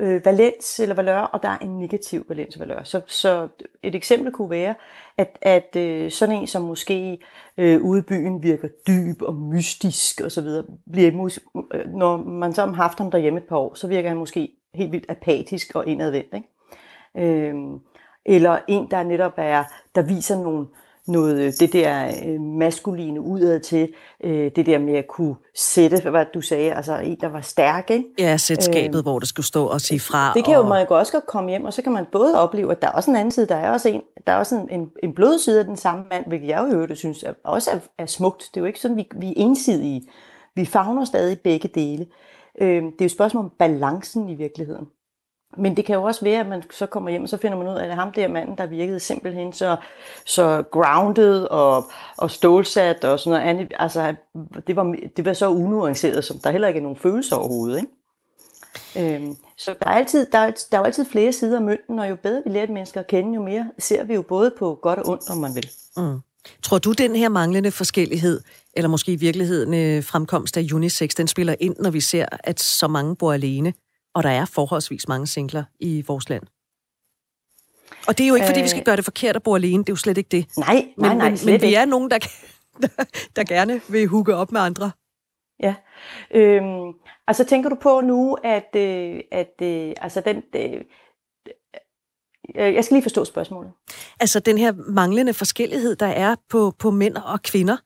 [0.00, 2.82] øh, valens eller valør, og der er en negativ valens og valør.
[2.82, 3.48] Så, så
[3.82, 4.74] et eksempel kunne være,
[5.18, 7.18] at, at øh, sådan en, som måske
[7.58, 10.46] øh, ude i byen virker dyb og mystisk osv.,
[10.92, 11.30] bliver,
[11.74, 14.57] øh, når man så har haft ham derhjemme et par år, så virker han måske
[14.74, 16.34] helt vildt apatisk og indadvendt.
[16.34, 17.48] Ikke?
[17.48, 17.78] Øhm,
[18.26, 20.66] eller en, der netop er, der viser nogle,
[21.06, 23.92] noget øh, det der øh, maskuline udad til,
[24.24, 27.90] øh, det der med at kunne sætte, hvad du sagde, altså en, der var stærk,
[27.90, 28.04] ikke?
[28.18, 30.32] Ja, sætte skabet, øh, hvor det skulle stå og sige fra.
[30.34, 30.62] Det kan og...
[30.62, 32.92] jo man også godt komme hjem, og så kan man både opleve, at der er
[32.92, 35.38] også en anden side, der er også en, der er også en, en, en blød
[35.38, 38.50] side af den samme mand, hvilket jeg jo øvrigt synes er, også er, er smukt.
[38.54, 40.02] Det er jo ikke sådan, vi, vi er ensidige.
[40.54, 42.06] Vi fagner stadig begge dele.
[42.60, 44.88] Øh, det er jo et spørgsmål om balancen i virkeligheden.
[45.56, 47.68] Men det kan jo også være, at man så kommer hjem, og så finder man
[47.68, 49.76] ud af, at ham der manden, der virkede simpelthen så,
[50.26, 51.84] så grounded og,
[52.16, 53.72] og stålsat og sådan noget andet.
[53.78, 54.14] Altså,
[54.66, 57.76] det var, det var så unuanceret, som der heller ikke er nogen følelser overhovedet.
[57.76, 59.16] Ikke?
[59.16, 61.98] Øhm, så der er, altid, der, er, der er jo altid flere sider af mønten,
[61.98, 64.78] og jo bedre vi lærer mennesker at kende, jo mere ser vi jo både på
[64.82, 65.70] godt og ondt, om man vil.
[65.96, 66.20] Mm.
[66.62, 68.40] Tror du, den her manglende forskellighed,
[68.74, 72.60] eller måske i virkeligheden øh, fremkomst af unisex, den spiller ind, når vi ser, at
[72.60, 73.72] så mange bor alene?
[74.18, 76.42] og der er forholdsvis mange singler i vores land.
[78.08, 78.84] Og det er jo ikke, fordi vi skal øh.
[78.84, 79.78] gøre det forkert at bo alene.
[79.78, 80.46] Det er jo slet ikke det.
[80.58, 82.18] Nej, nej, men, nej, men, men vi er nogen, der,
[82.82, 82.88] der,
[83.36, 84.90] der gerne vil hugge op med andre.
[85.60, 85.74] Ja.
[86.30, 86.92] Øhm,
[87.26, 90.42] altså tænker du på nu, at, øh, at øh, altså den...
[90.56, 90.80] Øh,
[92.54, 93.72] jeg skal lige forstå spørgsmålet.
[94.20, 97.76] Altså den her manglende forskellighed, der er på, på mænd og kvinder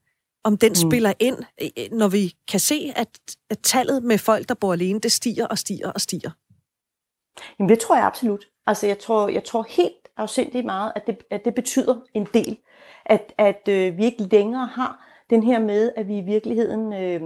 [0.44, 0.90] om den mm.
[0.90, 3.08] spiller ind, øh, når vi kan se, at,
[3.50, 6.30] at tallet med folk, der bor alene, det stiger og stiger og stiger?
[7.58, 8.48] Jamen det tror jeg absolut.
[8.66, 12.58] Altså jeg tror, jeg tror helt afsindigt meget, at det, at det betyder en del.
[13.06, 17.20] At, at øh, vi ikke længere har den her med, at vi i virkeligheden øh,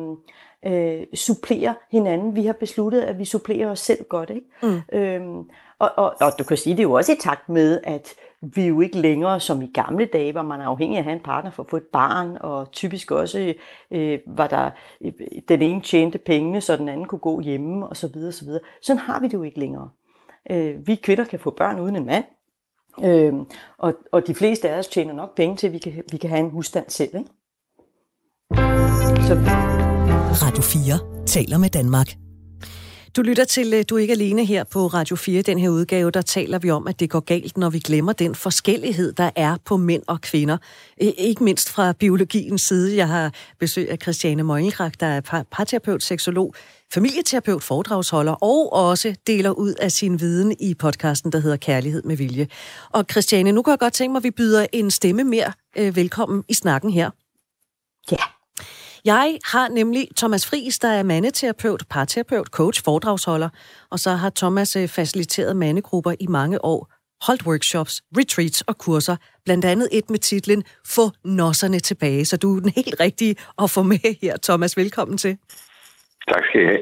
[0.66, 2.34] øh, supplerer hinanden.
[2.34, 4.30] Vi har besluttet, at vi supplerer os selv godt.
[4.30, 4.46] Ikke?
[4.62, 4.98] Mm.
[4.98, 8.14] Øhm, og, og, og du kan sige, det er jo også i takt med, at
[8.42, 11.04] vi er jo ikke længere som i gamle dage, hvor man er afhængig af at
[11.04, 13.54] have en partner for at få et barn, og typisk også
[13.90, 15.12] øh, var der øh,
[15.48, 18.60] den ene tjente pengene, så den anden kunne gå hjemme, og så videre, så videre.
[18.82, 19.88] Sådan har vi det jo ikke længere.
[20.50, 22.24] Øh, vi kvinder kan få børn uden en mand,
[23.04, 23.34] øh,
[23.78, 26.30] og, og de fleste af os tjener nok penge til, at vi kan, vi kan
[26.30, 27.16] have en husstand selv.
[27.16, 27.30] Ikke?
[29.26, 29.34] Så...
[30.42, 32.25] Radio 4 taler med Danmark.
[33.16, 35.42] Du lytter til øh, Du er ikke alene her på Radio 4.
[35.42, 38.34] Den her udgave, der taler vi om, at det går galt, når vi glemmer den
[38.34, 40.56] forskellighed, der er på mænd og kvinder.
[40.98, 42.96] Ikke mindst fra biologiens side.
[42.96, 46.54] Jeg har besøg af Christiane Møgelkrak, der er parterapeut, seksolog,
[46.94, 52.16] familieterapeut, foredragsholder og også deler ud af sin viden i podcasten, der hedder Kærlighed med
[52.16, 52.48] Vilje.
[52.90, 55.96] Og Christiane, nu kan jeg godt tænke mig, at vi byder en stemme mere øh,
[55.96, 57.10] velkommen i snakken her.
[58.10, 58.35] Ja.
[59.06, 63.48] Jeg har nemlig Thomas Friis, der er mandeterapeut, parterapeut, coach, foredragsholder,
[63.90, 66.92] og så har Thomas øh, faciliteret mandegrupper i mange år,
[67.26, 72.24] holdt workshops, retreats og kurser, blandt andet et med titlen Få nosserne tilbage.
[72.24, 74.76] Så du er den helt rigtige at få med her, Thomas.
[74.76, 75.38] Velkommen til.
[76.28, 76.80] Tak skal I have.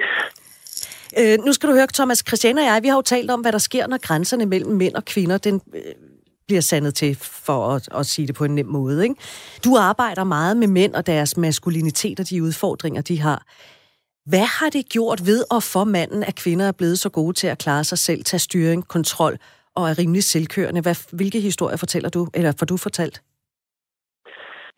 [1.19, 3.53] Øh, nu skal du høre, Thomas, Christiane og jeg, vi har jo talt om, hvad
[3.53, 5.83] der sker, når grænserne mellem mænd og kvinder, den øh,
[6.47, 9.03] bliver sandet til, for at, at sige det på en nem måde.
[9.03, 9.15] Ikke?
[9.65, 13.43] Du arbejder meget med mænd og deres maskulinitet og de udfordringer, de har.
[14.31, 17.47] Hvad har det gjort ved og for manden, at kvinder er blevet så gode til
[17.47, 19.35] at klare sig selv, tage styring, kontrol
[19.77, 20.81] og er rimelig selvkørende?
[20.81, 23.23] Hvad, hvilke historier fortæller du, eller får du fortalt?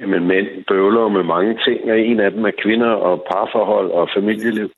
[0.01, 4.09] Jamen, mænd bøvler med mange ting, og en af dem er kvinder og parforhold og
[4.17, 4.71] familieliv.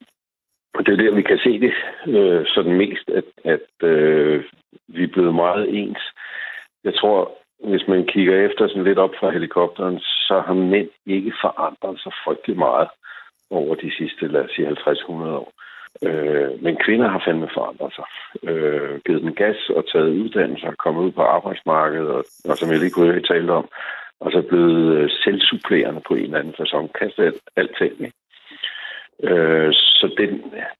[0.74, 1.72] Og det er der, vi kan se det
[2.06, 4.44] øh, sådan mest, at, at øh,
[4.88, 6.02] vi er blevet meget ens.
[6.88, 7.20] Jeg tror,
[7.70, 12.12] hvis man kigger efter sådan lidt op fra helikopteren, så har mænd ikke forandret sig
[12.24, 12.88] frygtelig meget
[13.50, 15.52] over de sidste, lad os sige, 50-100 år.
[16.06, 18.08] Øh, men kvinder har fandme forandret sig.
[18.50, 22.70] Øh, givet den gas og taget uddannelse og kommet ud på arbejdsmarkedet, og, og som
[22.70, 23.68] jeg lige kunne høre, talt om,
[24.20, 26.92] og så blevet øh, selvsupplerende på en eller anden fasong.
[26.92, 27.94] Kastet alt, alting.
[28.00, 28.16] Ikke?
[29.22, 30.28] Øh, så det,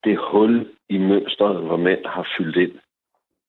[0.05, 2.79] det hul i mønstret, hvor mænd har fyldt ind,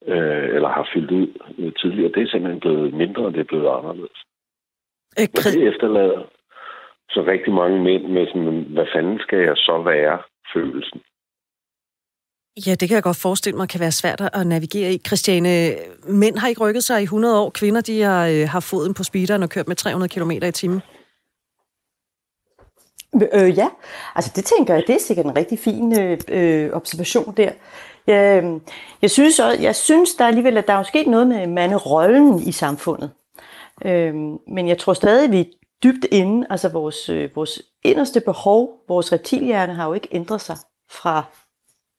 [0.07, 3.51] øh, eller har fyldt ud øh, tidligere, det er simpelthen blevet mindre, og det er
[3.51, 4.19] blevet anderledes.
[5.19, 6.21] Øh, og det efterlader
[7.09, 10.19] så rigtig mange mænd med sådan, hvad fanden skal jeg så være,
[10.53, 11.01] følelsen.
[12.67, 14.97] Ja, det kan jeg godt forestille mig kan være svært at navigere i.
[15.07, 15.49] Christiane,
[16.07, 17.49] mænd har ikke rykket sig i 100 år.
[17.49, 20.81] Kvinder, de har, øh, har foden på speederen og kørt med 300 km i timen.
[23.13, 23.67] Øh, ja,
[24.15, 27.51] altså det tænker jeg, det er sikkert en rigtig fin øh, øh observation der.
[28.07, 28.59] Jeg,
[29.01, 32.51] jeg, synes, også, jeg synes der alligevel, at der er sket noget med manderollen i
[32.51, 33.11] samfundet.
[33.85, 34.15] Øh,
[34.47, 35.45] men jeg tror stadig, vi er
[35.83, 40.57] dybt inde, altså vores, øh, vores inderste behov, vores reptilhjerne har jo ikke ændret sig
[40.89, 41.23] fra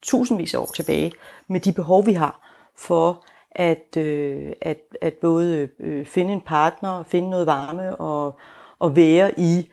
[0.03, 1.13] tusindvis af år tilbage,
[1.49, 2.41] med de behov, vi har
[2.79, 8.39] for at, øh, at, at både øh, finde en partner, finde noget varme og,
[8.79, 9.71] og være i,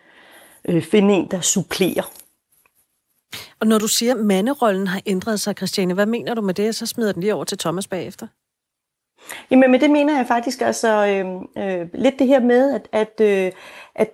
[0.66, 2.12] øh, finde en, der supplerer
[3.60, 6.76] og når du siger, at manderollen har ændret sig, Christiane, hvad mener du med det?
[6.76, 8.28] Så smider den lige over til Thomas bagefter.
[9.52, 11.26] Jamen, men det mener jeg faktisk altså øh,
[11.64, 13.52] øh, lidt det her med, at, at, øh,
[13.96, 14.10] at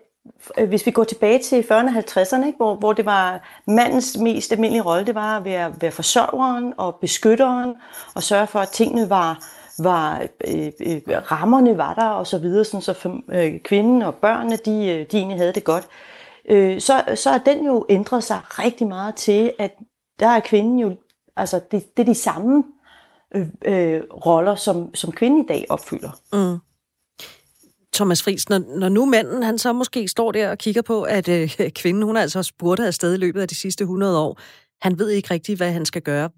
[0.57, 4.17] øh, hvis vi går tilbage til 40'erne og 50'erne, ikke, hvor, hvor det var mandens
[4.17, 7.73] mest almindelige rolle, det var at være, være forsørgeren og beskytteren
[8.15, 9.43] og sørge for, at tingene var,
[9.83, 14.55] var øh, øh, rammerne var der og så videre, sådan, så øh, kvinden og børnene,
[14.55, 15.83] de, øh, de egentlig havde det godt.
[15.83, 16.12] Øh,
[16.79, 19.71] så, så er den jo ændret sig rigtig meget til, at
[20.19, 20.97] der er kvinden jo,
[21.35, 22.63] altså det, det er de samme
[23.35, 26.11] øh, øh, roller, som, som kvinden i dag opfylder.
[26.33, 26.59] Mm.
[27.93, 31.29] Thomas Friis, når, når nu manden han så måske står der og kigger på, at
[31.29, 31.49] øh,
[31.81, 34.39] kvinden hun er altså spurtet afsted i løbet af de sidste 100 år,
[34.81, 36.29] han ved ikke rigtigt, hvad han skal gøre.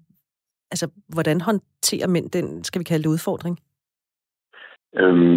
[0.70, 3.58] Altså, hvordan håndterer mænd den, skal vi kalde det, udfordring?
[4.96, 5.36] Øhm,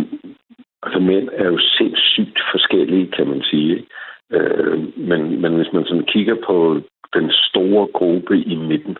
[0.83, 3.87] altså, mænd er jo sindssygt forskellige, kan man sige.
[4.31, 6.81] Øh, men, men hvis man sådan kigger på
[7.13, 8.97] den store gruppe i midten,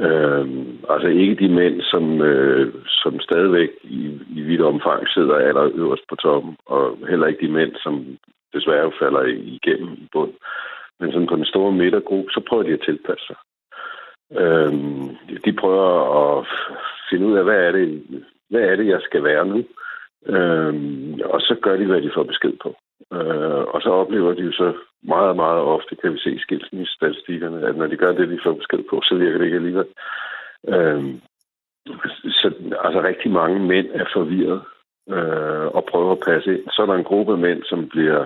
[0.00, 0.46] Øh,
[0.90, 6.02] altså ikke de mænd, som, øh, som stadigvæk i, i vidt omfang sidder aller øverst
[6.08, 8.18] på toppen, og heller ikke de mænd, som
[8.54, 10.32] desværre falder igennem i bund.
[11.00, 13.36] Men sådan på den store midtergruppe, så prøver de at tilpasse sig.
[14.40, 14.72] Øh,
[15.44, 15.90] de prøver
[16.38, 16.46] at
[17.10, 17.88] finde ud af, hvad er det,
[18.50, 19.58] hvad er det jeg skal være nu?
[20.26, 20.74] Øh,
[21.24, 22.76] og så gør de, hvad de får besked på.
[23.12, 27.66] Øh, og så oplever de jo så meget, meget ofte, kan vi se i skilsmissestatistikkerne,
[27.66, 29.88] at når de gør det, de får besked på, så virker det ikke alligevel.
[30.68, 31.14] Øh,
[32.40, 34.62] så altså rigtig mange mænd er forvirret
[35.08, 36.64] øh, og prøver at passe ind.
[36.70, 38.20] Så er der en gruppe mænd, som bliver,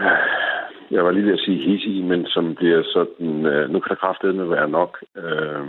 [0.00, 0.38] øh,
[0.90, 3.94] jeg var lige ved at sige hissige, men som bliver sådan, øh, nu kan der
[4.04, 4.98] kraftedeme være nok.
[5.16, 5.66] Øh,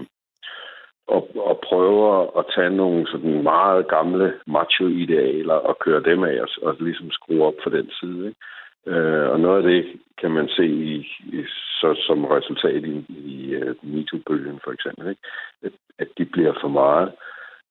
[1.16, 6.58] og, og prøver at tage nogle sådan meget gamle macho-idealer og køre dem af os,
[6.58, 8.28] og ligesom skrue op for den side.
[8.28, 8.40] Ikke?
[8.88, 9.86] Øh, og noget af det
[10.22, 10.96] kan man se i,
[11.38, 11.44] i,
[11.80, 15.22] så, som resultat i, i uh, MeToo-bølgen for eksempel, ikke?
[15.64, 17.12] At, at de bliver for meget.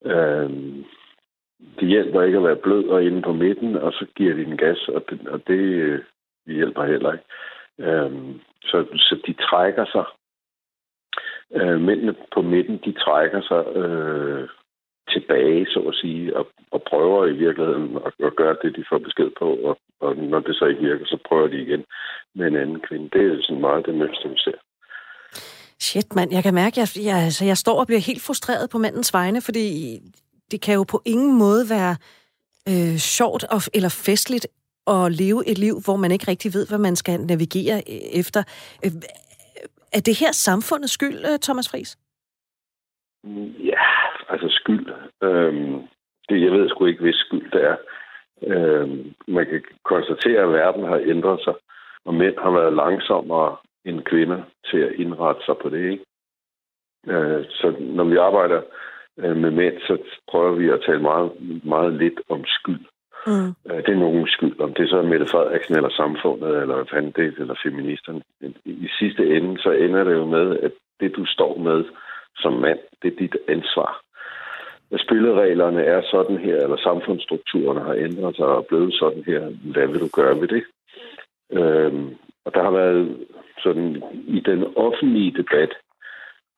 [0.05, 0.51] Øh,
[1.81, 4.57] det hjælper ikke at være blød og inde på midten, og så giver de en
[4.57, 6.01] gas, og det, og det øh,
[6.47, 7.25] hjælper heller ikke.
[7.79, 8.13] Øh,
[8.63, 10.05] så, så de trækker sig
[11.55, 14.49] Øh, mændene på midten, de trækker sig øh,
[15.15, 18.99] tilbage, så at sige, og, og prøver i virkeligheden at, at gøre det, de får
[18.99, 21.85] besked på, og, og når det så ikke virker, så prøver de igen
[22.35, 23.11] med en anden kvinde.
[23.13, 24.59] Det er sådan meget det mønster, vi ser.
[25.81, 28.71] Shit, mand, jeg kan mærke, at jeg, jeg, altså, jeg står og bliver helt frustreret
[28.71, 29.99] på mandens vegne, fordi
[30.51, 31.97] det kan jo på ingen måde være
[32.69, 34.47] øh, sjovt og, eller festligt
[34.87, 38.43] at leve et liv, hvor man ikke rigtig ved, hvad man skal navigere øh, efter.
[39.99, 41.99] Er det her samfundets skyld, øh, Thomas Friis?
[43.71, 43.85] Ja,
[44.29, 44.87] altså skyld.
[45.23, 45.77] Øhm,
[46.29, 47.77] det, jeg ved sgu ikke, hvis skyld det er.
[48.43, 51.55] Øhm, man kan konstatere, at verden har ændret sig,
[52.05, 55.91] og mænd har været langsommere end kvinder til at indrette sig på det.
[55.93, 56.05] Ikke?
[57.07, 58.61] Øh, så når vi arbejder
[59.19, 59.99] øh, med mænd, så
[60.31, 61.31] prøver vi at tale meget,
[61.65, 62.85] meget lidt om skyld.
[63.27, 63.51] Mm.
[63.69, 66.87] Øh, det er nogen skyld, om det er så Mette Frederiksen eller samfundet, eller hvad
[66.93, 68.23] fanden det eller feministerne.
[68.65, 71.85] I sidste ende, så ender det jo med, at det du står med
[72.37, 74.01] som mand, det er dit ansvar.
[74.93, 79.87] At spillereglerne er sådan her, eller samfundsstrukturerne har ændret sig og blevet sådan her, hvad
[79.87, 80.65] vil du gøre ved det?
[81.53, 83.27] Øhm, og der har været
[83.63, 85.73] sådan, i den offentlige debat,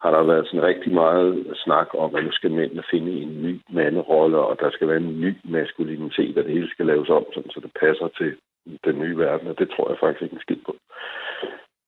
[0.03, 3.61] har der været sådan rigtig meget snak om, at nu skal mændene finde en ny
[3.71, 7.51] manderolle, og der skal være en ny maskulinitet, og det hele skal laves om, sådan,
[7.51, 8.37] så det passer til
[8.85, 10.77] den nye verden, og det tror jeg faktisk ikke en skid på.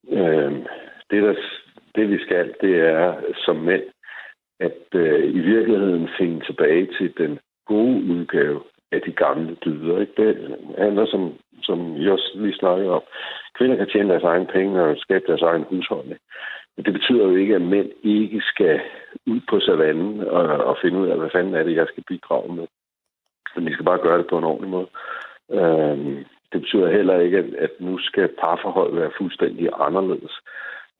[0.09, 0.53] Øh,
[1.11, 1.35] det, der,
[1.94, 3.83] det vi skal, det er som mænd,
[4.61, 8.61] at øh, i virkeligheden finde tilbage til den gode udgave
[8.92, 10.01] af de gamle dyder.
[10.01, 10.12] Ikke?
[10.22, 13.03] Det handler, som, som I også lige snakkede om,
[13.59, 16.20] kvinder kan tjene deres egen penge og skabe deres egen husholdning.
[16.76, 18.80] Men det betyder jo ikke, at mænd ikke skal
[19.26, 22.54] ud på savannen og, og finde ud af, hvad fanden er det, jeg skal bidrage
[22.54, 22.66] med.
[23.56, 24.88] Men de skal bare gøre det på en ordentlig måde.
[25.50, 30.32] Øhm, det betyder heller ikke, at, at nu skal parforhold være fuldstændig anderledes.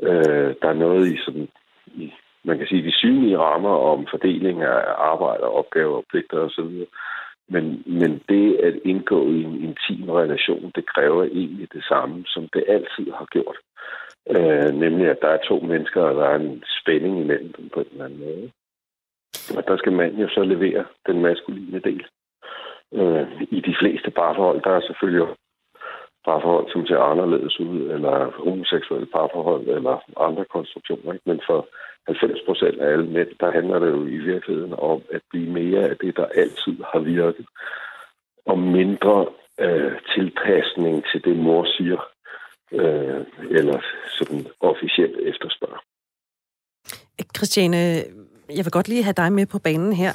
[0.03, 1.49] Øh, der er noget i sådan,
[1.87, 2.13] i,
[2.45, 6.87] man kan sige, de synlige rammer om fordeling af arbejde, opgaver og pligter osv.
[7.49, 12.49] Men, men det at indgå i en intim relation, det kræver egentlig det samme, som
[12.55, 13.57] det altid har gjort.
[14.31, 17.81] Øh, nemlig, at der er to mennesker, og der er en spænding imellem dem på
[17.81, 18.51] en eller anden måde.
[19.57, 22.05] Og der skal manden jo så levere den maskuline del.
[22.95, 25.27] Øh, I de fleste parforhold, der er selvfølgelig
[26.25, 31.13] parforhold, som ser anderledes ud, eller homoseksuelle parforhold, eller andre konstruktioner.
[31.13, 31.29] Ikke?
[31.31, 31.69] Men for
[32.07, 35.89] 90 procent af alle mænd, der handler det jo i virkeligheden om at blive mere
[35.89, 37.47] af det, der altid har virket,
[38.47, 39.27] og mindre
[39.61, 42.12] øh, tilpasning til det, mor siger,
[42.73, 43.81] øh, eller
[44.19, 45.81] sådan officielt efterspørger.
[47.37, 48.05] Christiane,
[48.49, 50.13] jeg vil godt lige have dig med på banen her.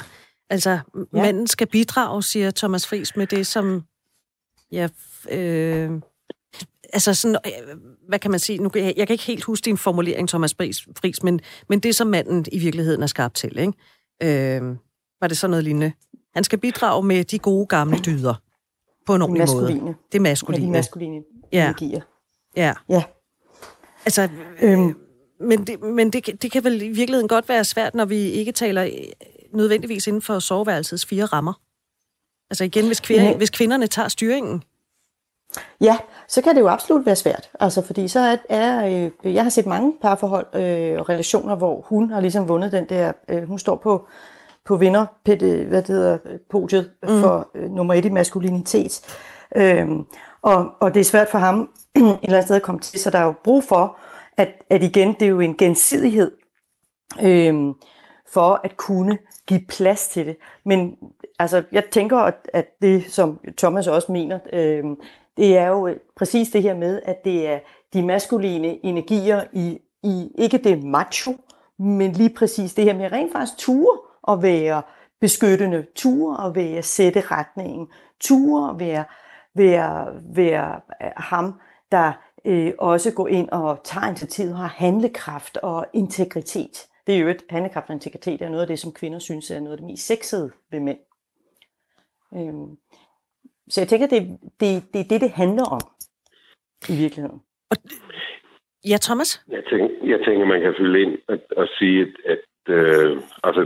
[0.49, 0.79] Altså, ja.
[1.11, 3.83] manden skal bidrage, siger Thomas Friis, med det, som...
[4.71, 4.89] Ja,
[5.31, 5.91] øh,
[6.93, 8.59] altså sådan, øh, hvad kan man sige?
[8.59, 10.55] Nu, jeg, jeg kan ikke helt huske din formulering, Thomas
[10.99, 11.39] Friis, men,
[11.69, 13.73] men det, som manden i virkeligheden er skabt til, ikke?
[14.23, 14.77] Øh,
[15.21, 15.91] var det så noget lignende?
[16.33, 18.33] Han skal bidrage med de gode gamle dyder
[19.05, 19.95] på en ordentlig måde.
[20.11, 20.63] Det maskuline.
[20.63, 21.63] Ja, de maskuline ja.
[21.63, 22.01] energier.
[22.57, 22.73] Ja.
[22.89, 23.03] Ja.
[24.05, 24.29] Altså,
[24.61, 24.95] øhm.
[25.39, 28.51] men, det, men det, det kan vel i virkeligheden godt være svært, når vi ikke
[28.51, 28.91] taler øh,
[29.53, 31.53] nødvendigvis inden for soveværelsets fire rammer.
[32.49, 33.37] Altså igen, hvis, kvinder, ja.
[33.37, 34.63] hvis kvinderne tager styringen.
[35.81, 37.49] Ja, så kan det jo absolut være svært.
[37.59, 38.85] Altså, fordi så er, er
[39.25, 42.85] øh, jeg har set mange parforhold og øh, relationer, hvor hun har ligesom vundet den
[42.89, 44.07] der, øh, hun står på
[44.67, 46.17] på vinder, hvad det hedder,
[46.49, 47.21] podiet mm.
[47.21, 49.01] for øh, nummer et i maskulinitet.
[49.55, 50.05] Øhm,
[50.41, 51.69] og, og det er svært for ham
[52.05, 53.97] et eller andet sted at komme til, så der er jo brug for,
[54.37, 56.31] at, at igen, det er jo en gensidighed
[57.21, 57.55] øh,
[58.33, 60.37] for at kunne give plads til det.
[60.65, 60.97] Men
[61.39, 64.83] altså, jeg tænker, at, at det, som Thomas også mener, øh,
[65.37, 67.59] det er jo øh, præcis det her med, at det er
[67.93, 71.31] de maskuline energier i, i ikke det macho,
[71.79, 74.81] men lige præcis det her med rent faktisk ture at være
[75.21, 77.87] beskyttende, ture at være sætte retningen,
[78.19, 79.03] ture at være,
[79.55, 80.79] være, være
[81.17, 81.59] ham,
[81.91, 82.13] der
[82.45, 86.87] øh, også går ind og tager initiativ, har handlekraft og integritet.
[87.07, 89.59] Det er jo et handlekraft og integritet er noget af det, som kvinder synes er
[89.59, 90.99] noget af det mest sexede ved mænd.
[92.35, 92.77] Øhm,
[93.69, 94.21] så jeg tænker, det,
[94.59, 95.81] det, det er det, det handler om
[96.89, 97.41] i virkeligheden.
[98.85, 99.45] Ja, Thomas?
[99.49, 103.61] Jeg tænker, jeg tænker man kan fylde ind og, og sige, at, at øh, altså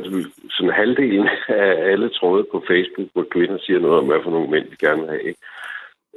[0.49, 4.51] sådan halvdelen af alle tråde på Facebook, hvor kvinder siger noget om, hvad for nogle
[4.51, 5.41] mænd de gerne vil have, ikke?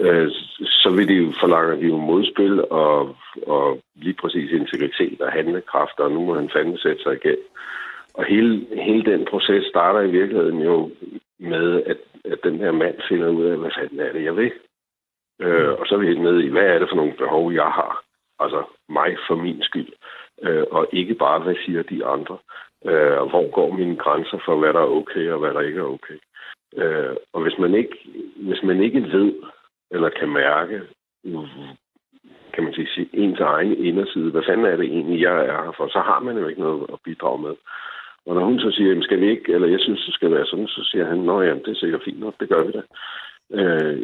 [0.00, 0.30] Øh,
[0.62, 6.00] så vil de jo forlange de jo modspil og, og lige præcis integritet og handlekraft,
[6.00, 7.36] og nu må han fandme sætte sig igen.
[8.14, 10.90] Og hele, hele den proces starter i virkeligheden jo
[11.38, 14.52] med, at, at den her mand finder ud af, hvad fanden er det, jeg vil.
[15.40, 17.70] Øh, og så er vi helt ned i, hvad er det for nogle behov, jeg
[17.80, 18.04] har?
[18.38, 19.92] Altså mig for min skyld.
[20.42, 22.38] Øh, og ikke bare, hvad siger de andre.
[22.84, 25.80] Øh, og hvor går mine grænser for, hvad der er okay og hvad der ikke
[25.80, 26.18] er okay.
[26.76, 27.96] Øh, og hvis man ikke,
[28.36, 29.32] hvis man ikke ved
[29.90, 30.80] eller kan mærke,
[32.54, 35.88] kan man sige, ens egen inderside, hvad fanden er det egentlig, jeg er her for,
[35.88, 37.54] så har man jo ikke noget at bidrage med.
[38.26, 40.68] Og når hun så siger, skal vi ikke, eller jeg synes, det skal være sådan,
[40.68, 42.82] så siger han, nå jamen, det er sikkert fint nok, det gør vi da.
[43.58, 44.02] Øh,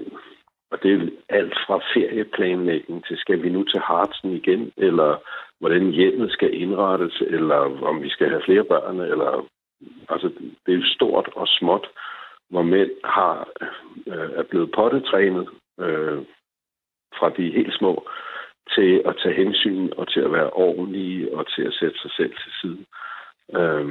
[0.71, 5.17] og det er alt fra ferieplanlægning til, skal vi nu til Hartsen igen, eller
[5.61, 9.47] hvordan hjemmet skal indrettes, eller om vi skal have flere børn, eller
[10.09, 10.31] altså
[10.67, 11.87] det er stort og småt,
[12.51, 13.49] hvor mænd har,
[14.07, 15.49] øh, er blevet pottetrænet
[15.81, 16.19] øh,
[17.19, 18.09] fra de helt små
[18.75, 22.33] til at tage hensyn og til at være ordentlige og til at sætte sig selv
[22.33, 22.85] til side.
[23.59, 23.87] Øh,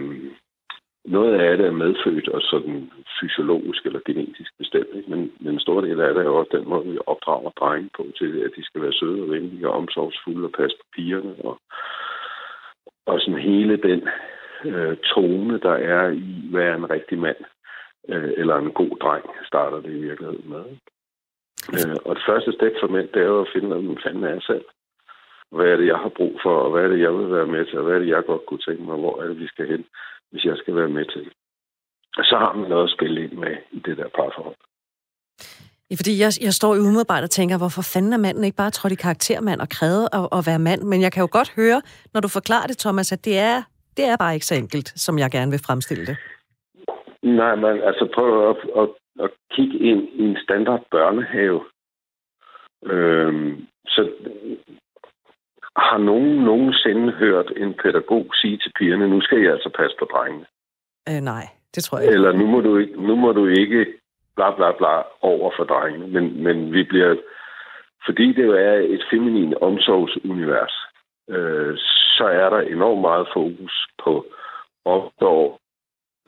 [1.06, 5.10] noget af det er medfødt og sådan fysiologisk eller genetisk bestemt, ikke?
[5.10, 8.08] Men, men en stor del af det er også den måde, vi opdrager drenge på
[8.17, 11.36] til, at de skal være søde og venlige og omsorgsfulde og passe på pigerne.
[11.43, 11.60] Og,
[13.06, 14.02] og sådan hele den
[14.65, 17.38] øh, tone, der er i, hvad er en rigtig mand
[18.10, 20.63] øh, eller en god dreng, starter det i virkeligheden med.
[21.75, 24.33] Øh, og det første step for mænd, det er jo at finde, hvem fanden er
[24.37, 24.65] jeg selv.
[25.55, 27.65] Hvad er det, jeg har brug for, og hvad er det, jeg vil være med
[27.65, 29.67] til, og hvad er det, jeg godt kunne tænke mig, hvor er det, vi skal
[29.67, 29.83] hen
[30.31, 31.25] hvis jeg skal være med til.
[32.17, 34.55] Og så har man noget at spille ind med i det der parforhold.
[35.89, 38.71] Ja, fordi jeg, jeg står i umiddelbart og tænker, hvorfor fanden er manden ikke bare
[38.71, 40.81] trådt i karaktermand og krævet at, at være mand?
[40.83, 41.81] Men jeg kan jo godt høre,
[42.13, 43.63] når du forklarer det, Thomas, at det er,
[43.97, 46.17] det er bare ikke så enkelt, som jeg gerne vil fremstille det.
[47.35, 48.89] Nej, men altså prøv at, at,
[49.23, 51.61] at kigge ind i en standard børnehave.
[52.85, 54.11] Øhm, så
[55.75, 60.05] har nogen nogensinde hørt en pædagog sige til pigerne, nu skal I altså passe på
[60.13, 60.45] drengene?
[61.09, 62.13] Øh, nej, det tror jeg ikke.
[62.13, 63.85] Eller nu må du ikke, nu må du ikke
[64.35, 66.07] bla bla bla over for drengene.
[66.07, 67.15] Men, men vi bliver,
[68.05, 70.75] fordi det jo er et feminin omsorgsunivers,
[71.29, 71.77] øh,
[72.17, 74.25] så er der enormt meget fokus på
[74.85, 75.59] opdår,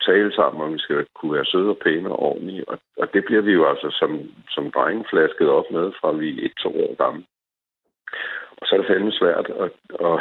[0.05, 2.69] tale sammen, og vi skal kunne være søde og pæne og ordentlige.
[2.69, 4.11] Og, og det bliver vi jo altså som,
[4.49, 7.23] som drenge flasket op med, fra vi er et-to år gamle.
[8.57, 9.71] Og så er det fandme svært at,
[10.07, 10.19] at,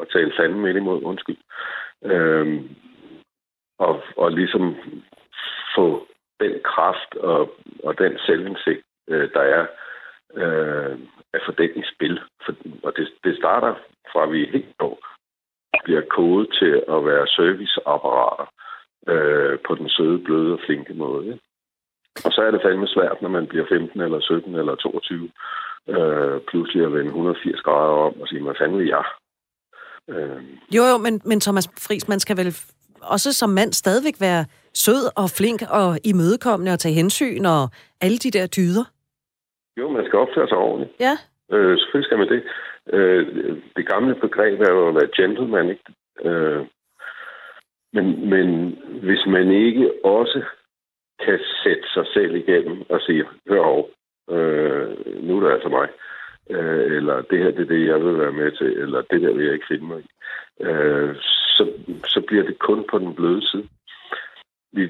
[0.00, 1.38] at tale fanden midt imod, undskyld.
[2.04, 2.76] Øhm,
[3.78, 4.76] og, og ligesom
[5.76, 6.06] få
[6.40, 9.66] den kraft og, og den selvindsigt, øh, der er,
[10.34, 10.98] øh,
[11.34, 12.20] at få den i spil.
[12.44, 12.52] For,
[12.82, 13.74] og det, det starter
[14.12, 14.98] fra, vi helt år
[15.84, 18.69] bliver kodet til at være serviceapparater øh,
[19.66, 21.38] på den søde, bløde og flinke måde.
[22.24, 25.30] Og så er det fandme svært, når man bliver 15 eller 17 eller 22,
[25.88, 29.04] øh, pludselig at vende 180 grader om og sige, hvad fanden vil jeg?
[30.08, 30.40] Øh.
[30.76, 32.56] Jo, jo, men, men Thomas Friis, man skal vel
[33.02, 34.44] også som mand stadigvæk være
[34.74, 37.62] sød og flink og imødekommende og tage hensyn og
[38.00, 38.84] alle de der dyder?
[39.78, 40.92] Jo, man skal opføre sig ordentligt.
[41.00, 41.14] Ja.
[41.52, 42.42] Øh, selvfølgelig skal man det.
[42.96, 43.22] Øh,
[43.76, 45.84] det gamle begreb er jo at være gentleman, ikke?
[46.28, 46.66] Øh,
[47.92, 50.42] men, men hvis man ikke også
[51.24, 53.86] kan sætte sig selv igennem og sige, hør over,
[54.30, 54.88] øh,
[55.22, 55.88] nu er det altså mig,
[56.50, 59.32] øh, eller det her det er det, jeg vil være med til, eller det der
[59.32, 60.08] vil jeg ikke finde mig i,
[60.60, 61.16] øh,
[61.56, 61.72] så,
[62.04, 63.68] så bliver det kun på den bløde side.
[64.72, 64.82] Vi,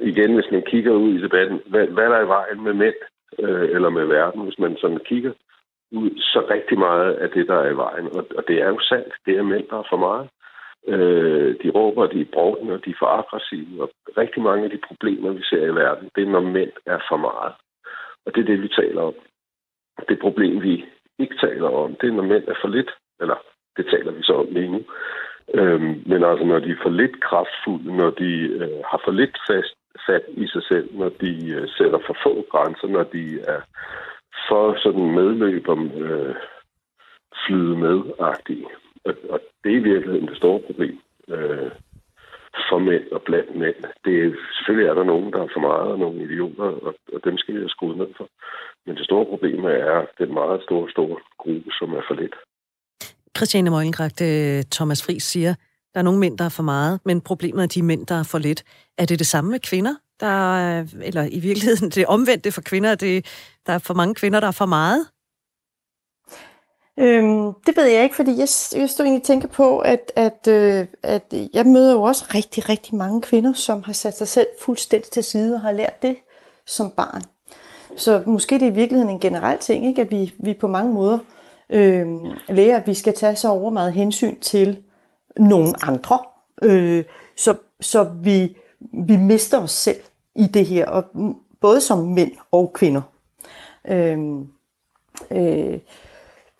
[0.00, 2.94] igen, hvis man kigger ud i debatten, hvad, hvad er der i vejen med mænd,
[3.38, 5.32] øh, eller med verden, hvis man sådan kigger
[5.92, 8.06] ud, så rigtig meget af det, der er i vejen.
[8.06, 10.28] Og, og det er jo sandt, det er mænd, der er for meget.
[10.92, 13.82] Øh, de råber, de er brugne, og de er for aggressive.
[13.82, 16.98] Og rigtig mange af de problemer, vi ser i verden, det er, når mænd er
[17.08, 17.54] for meget.
[18.26, 19.14] Og det er det, vi taler om.
[20.08, 20.84] Det problem, vi
[21.18, 22.90] ikke taler om, det er, når mænd er for lidt.
[23.20, 23.36] Eller
[23.76, 24.80] det taler vi så om lige nu.
[25.54, 29.36] Øhm, men altså, når de er for lidt kraftfulde, når de øh, har for lidt
[29.50, 29.74] fast
[30.06, 33.60] fat i sig selv, når de øh, sætter for få grænser, når de er
[34.48, 36.34] for sådan medløber øh,
[37.46, 38.66] flyde med-agtige.
[39.08, 40.94] Og, og det er i virkeligheden det store problem
[41.34, 41.70] øh,
[42.68, 43.78] for mænd og blandt mænd.
[44.04, 47.20] Det er, selvfølgelig er der nogen, der er for meget, og nogle idioter, og, og
[47.24, 48.26] dem skal vi have skruet ned for.
[48.86, 52.34] Men det store problem er den meget store, store gruppe, som er for lidt.
[53.36, 54.22] Christiane Møglenkragt,
[54.76, 55.54] Thomas Friis siger,
[55.92, 58.28] der er nogle mænd, der er for meget, men problemet er de mænd, der er
[58.32, 58.64] for lidt.
[58.98, 59.94] Er det det samme med kvinder?
[60.20, 63.26] Der er, eller i virkeligheden det omvendte for kvinder, det,
[63.66, 65.06] der er for mange kvinder, der er for meget?
[67.00, 68.48] Øhm, det ved jeg ikke, fordi jeg,
[68.80, 72.68] jeg stod egentlig og tænker på, at, at, øh, at jeg møder jo også rigtig,
[72.68, 76.16] rigtig mange kvinder, som har sat sig selv fuldstændig til side og har lært det
[76.66, 77.22] som barn.
[77.96, 80.02] Så måske det er i virkeligheden en generel ting, ikke?
[80.02, 81.18] at vi, vi på mange måder
[81.70, 82.06] øh,
[82.48, 84.82] lærer, at vi skal tage så over meget hensyn til
[85.36, 86.18] nogle andre,
[86.62, 87.04] øh,
[87.36, 88.56] så, så vi,
[89.06, 90.00] vi mister os selv
[90.34, 91.04] i det her, og
[91.60, 93.02] både som mænd og kvinder.
[93.88, 94.46] Øhm,
[95.30, 95.78] øh, øh,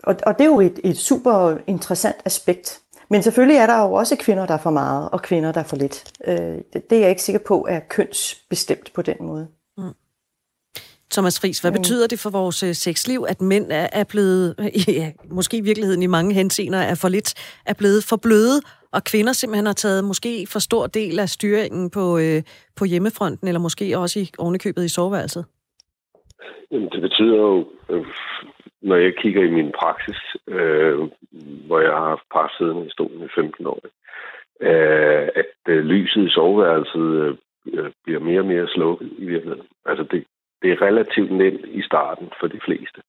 [0.03, 2.81] og, og det er jo et, et super interessant aspekt.
[3.11, 5.65] Men selvfølgelig er der jo også kvinder, der er for meget, og kvinder, der er
[5.65, 6.13] for lidt.
[6.27, 6.37] Øh,
[6.73, 9.49] det, det er jeg ikke sikker på er kønsbestemt på den måde.
[9.79, 9.85] Mm.
[11.11, 11.77] Thomas Friis, hvad mm.
[11.77, 14.55] betyder det for vores øh, sexliv, at mænd er, er blevet,
[14.89, 17.35] ja, måske i virkeligheden i mange henseender, er for lidt,
[17.67, 18.61] er blevet for bløde,
[18.93, 22.43] og kvinder simpelthen har taget måske for stor del af styringen på, øh,
[22.77, 25.45] på hjemmefronten, eller måske også i ovenikøbet i soveværelset?
[26.71, 28.07] Jamen, det betyder jo, øh,
[28.83, 30.99] når jeg kigger i min praksis, øh,
[31.67, 33.81] hvor jeg har haft par siddende i stolen i 15 år,
[34.61, 37.37] øh, at øh, lyset i soveværelset øh,
[37.73, 39.67] øh, bliver mere og mere slukket i virkeligheden.
[39.87, 40.25] Altså det,
[40.63, 43.01] det er relativt nemt i starten for de fleste,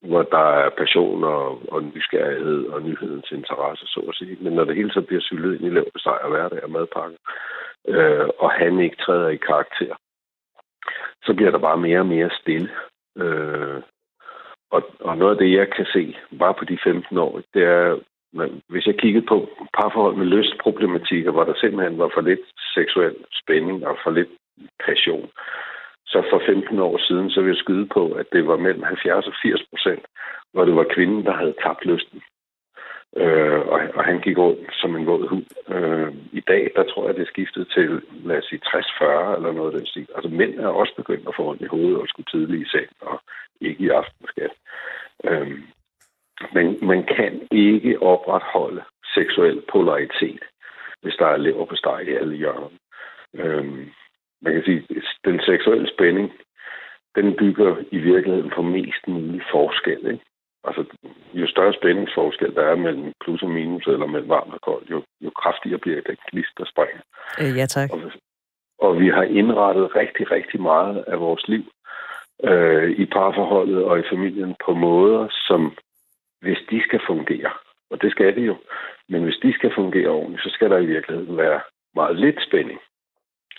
[0.00, 4.36] hvor der er passion og, og nysgerrighed og nyhedens interesse, så at sige.
[4.40, 7.16] Men når det hele så bliver syltet ind i leverpostej og hverdag og madpakke,
[7.88, 9.94] øh, og han ikke træder i karakter,
[11.22, 12.70] så bliver der bare mere og mere stille.
[13.16, 13.82] Øh,
[14.70, 17.98] og, og noget af det, jeg kan se bare på de 15 år, det er,
[18.68, 19.48] hvis jeg kiggede på
[19.78, 22.40] parforhold med lystproblematikker, hvor der simpelthen var for lidt
[22.74, 24.28] seksuel spænding og for lidt
[24.86, 25.30] passion,
[26.06, 29.26] så for 15 år siden, så vil jeg skyde på, at det var mellem 70
[29.26, 30.04] og 80 procent,
[30.52, 32.22] hvor det var kvinden, der havde tabt lysten.
[33.16, 35.46] Øh, og, og han gik rundt som en våd hund.
[35.74, 39.52] Øh, I dag, der tror jeg, det er skiftet til, lad os sige, 60-40 eller
[39.52, 40.08] noget af den stil.
[40.14, 42.90] Altså mænd er også begyndt at få ondt i hovedet og skulle tidligt i seng,
[43.00, 43.20] og
[43.60, 44.52] ikke i aftenskat.
[45.24, 45.58] Øh,
[46.52, 48.82] men man kan ikke opretholde
[49.14, 50.42] seksuel polaritet,
[51.02, 52.70] hvis der er lever på steg i alle hjørner.
[53.34, 53.64] Øh,
[54.42, 54.86] man kan sige,
[55.24, 56.32] den seksuelle spænding,
[57.14, 60.06] den bygger i virkeligheden på mest mulig forskel.
[60.12, 60.24] Ikke?
[60.66, 60.84] Altså,
[61.34, 65.02] jo større spændingsforskel der er mellem plus og minus, eller mellem varmt og koldt, jo,
[65.20, 67.02] jo kraftigere bliver den klist, der springer.
[67.40, 67.90] Øh, ja, tak.
[67.92, 68.00] Og,
[68.78, 71.64] og vi har indrettet rigtig, rigtig meget af vores liv
[72.44, 75.76] øh, i parforholdet og i familien på måder, som
[76.40, 77.50] hvis de skal fungere,
[77.90, 78.56] og det skal de jo,
[79.08, 81.60] men hvis de skal fungere ordentligt, så skal der i virkeligheden være
[81.94, 82.80] meget lidt spænding.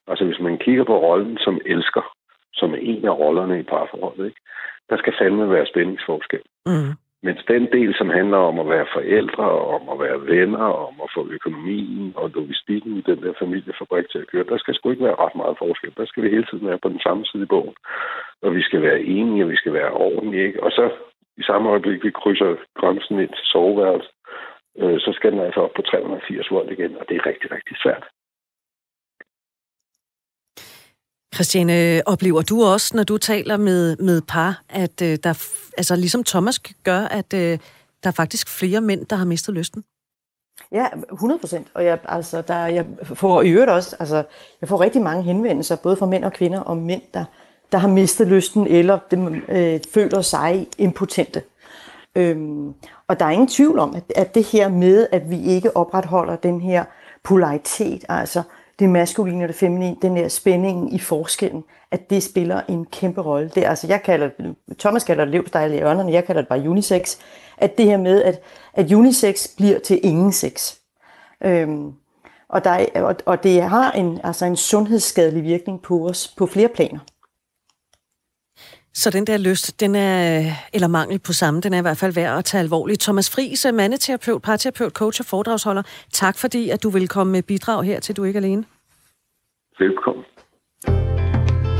[0.07, 2.13] Altså hvis man kigger på rollen som elsker,
[2.53, 4.41] som er en af rollerne i parforholdet, ikke?
[4.89, 6.41] Der skal fandme være spændingsforskel.
[6.65, 6.93] Mm.
[7.23, 11.09] Mens den del, som handler om at være forældre, om at være venner, om at
[11.15, 15.03] få økonomien og logistikken i den der familiefabrik til at køre, der skal sgu ikke
[15.03, 15.93] være ret meget forskel.
[15.97, 17.75] Der skal vi hele tiden være på den samme side i bogen.
[18.41, 20.47] Og vi skal være enige, og vi skal være ordentlige.
[20.47, 20.63] Ikke?
[20.63, 20.89] Og så
[21.37, 24.09] i samme øjeblik, vi krydser grænsen ind til soveværelse,
[24.81, 27.77] øh, så skal den altså op på 380 volt igen, og det er rigtig, rigtig
[27.83, 28.05] svært.
[31.37, 36.23] Christiane, oplever du også, når du taler med, med par, at øh, der, altså ligesom
[36.23, 37.59] Thomas gør, at øh,
[38.03, 39.83] der er faktisk flere mænd, der har mistet lysten?
[40.71, 41.67] Ja, 100 procent.
[41.73, 44.23] Og jeg, altså, der, jeg får i øvrigt også, altså,
[44.61, 47.25] jeg får rigtig mange henvendelser, både fra mænd og kvinder, om mænd, der,
[47.71, 51.41] der har mistet lysten, eller dem, øh, føler sig impotente.
[52.15, 52.73] Øhm,
[53.07, 56.35] og der er ingen tvivl om, at, at det her med, at vi ikke opretholder
[56.35, 56.85] den her
[57.23, 58.43] polaritet, altså
[58.79, 63.21] det maskuline og det feminine, den der spænding i forskellen, at det spiller en kæmpe
[63.21, 63.51] rolle.
[63.55, 64.29] Det, altså, jeg kalder,
[64.79, 67.17] Thomas kalder det levstejl i ørnerne, jeg kalder det bare unisex.
[67.57, 68.41] At det her med, at,
[68.73, 70.75] at unisex bliver til ingen sex.
[71.43, 71.93] Øhm,
[72.49, 76.67] og, der og, og det har en, altså en sundhedsskadelig virkning på os på flere
[76.67, 76.99] planer.
[78.97, 82.13] Så den der lyst, den er, eller mangel på samme, den er i hvert fald
[82.13, 83.01] værd at tage alvorligt.
[83.01, 85.83] Thomas Friis, mandeterapeut, parterapeut, coach og foredragsholder.
[86.13, 88.63] Tak fordi, at du vil komme med bidrag her til Du er ikke alene.
[89.79, 90.23] Velkommen.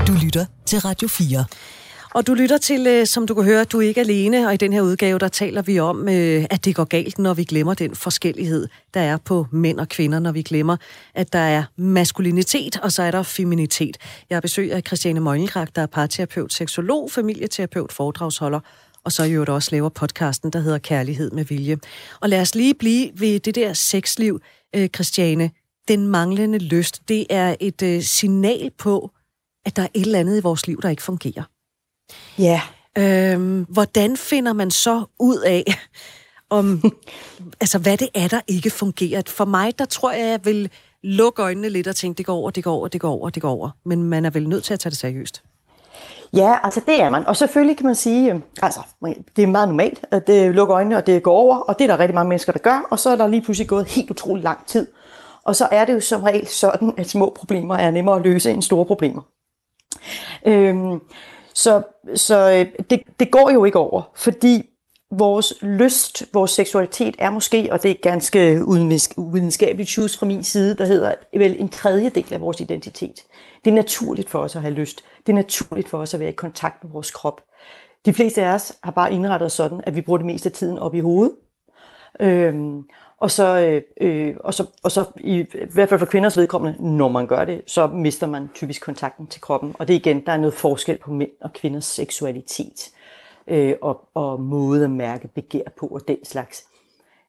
[0.08, 1.46] Du lytter til Radio 4.
[2.14, 4.58] Og du lytter til, øh, som du kan høre, du er ikke alene, og i
[4.58, 7.74] den her udgave, der taler vi om, øh, at det går galt, når vi glemmer
[7.74, 10.78] den forskellighed, der er på mænd og kvinder, når vi glemmer,
[11.14, 13.98] at der er maskulinitet, og så er der feminitet.
[14.30, 18.60] Jeg besøger Christiane Møglenkrag, der er parterapeut, seksolog, familieterapeut, foredragsholder,
[19.04, 21.78] og så i øvrigt også laver podcasten, der hedder Kærlighed med Vilje.
[22.20, 24.40] Og lad os lige blive ved det der sexliv,
[24.76, 25.52] øh, Christiane.
[25.88, 29.12] Den manglende lyst, det er et øh, signal på,
[29.66, 31.44] at der er et eller andet i vores liv, der ikke fungerer.
[32.40, 32.62] Ja.
[32.98, 35.64] Øhm, hvordan finder man så ud af,
[36.50, 36.84] om,
[37.62, 39.22] altså, hvad det er, der ikke fungerer?
[39.28, 40.70] For mig, der tror jeg, jeg vil
[41.04, 43.42] lukke øjnene lidt og tænke, det går over, det går over, det går over, det
[43.42, 43.70] går over.
[43.86, 45.44] Men man er vel nødt til at tage det seriøst.
[46.34, 47.28] Ja, altså det er man.
[47.28, 48.80] Og selvfølgelig kan man sige, øh, altså
[49.36, 51.88] det er meget normalt, at det lukker øjnene, og det går over, og det er
[51.88, 54.44] der rigtig mange mennesker, der gør, og så er der lige pludselig gået helt utrolig
[54.44, 54.88] lang tid.
[55.44, 58.52] Og så er det jo som regel sådan, at små problemer er nemmere at løse
[58.52, 59.22] end store problemer.
[60.46, 61.00] Øhm,
[61.58, 61.82] så
[62.16, 64.70] så øh, det, det går jo ikke over, fordi
[65.12, 68.62] vores lyst, vores seksualitet er måske, og det er ganske
[69.18, 73.16] uvidenskabeligt choose fra min side, der hedder vel en tredjedel af vores identitet.
[73.66, 75.04] Det er naturligt for os at have lyst.
[75.26, 77.42] Det er naturligt for os at være i kontakt med vores krop.
[78.06, 80.54] De fleste af os har bare indrettet os sådan, at vi bruger det meste af
[80.54, 81.36] tiden op i hovedet.
[82.20, 82.84] Øhm,
[83.18, 86.98] og så, øh, øh, og så, og så i, i hvert fald for kvinders vedkommende,
[86.98, 89.76] når man gør det, så mister man typisk kontakten til kroppen.
[89.80, 92.92] Og det er igen, der er noget forskel på mænd og kvinders seksualitet
[93.48, 96.66] øh, og, og måde at mærke begær på og den slags.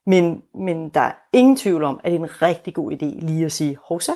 [0.07, 3.45] Men, men der er ingen tvivl om, at det er en rigtig god idé lige
[3.45, 4.13] at sige, Hosa,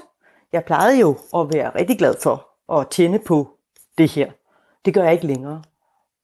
[0.52, 2.48] jeg plejede jo at være rigtig glad for
[2.80, 3.50] at tænde på
[3.98, 4.30] det her.
[4.84, 5.62] Det gør jeg ikke længere.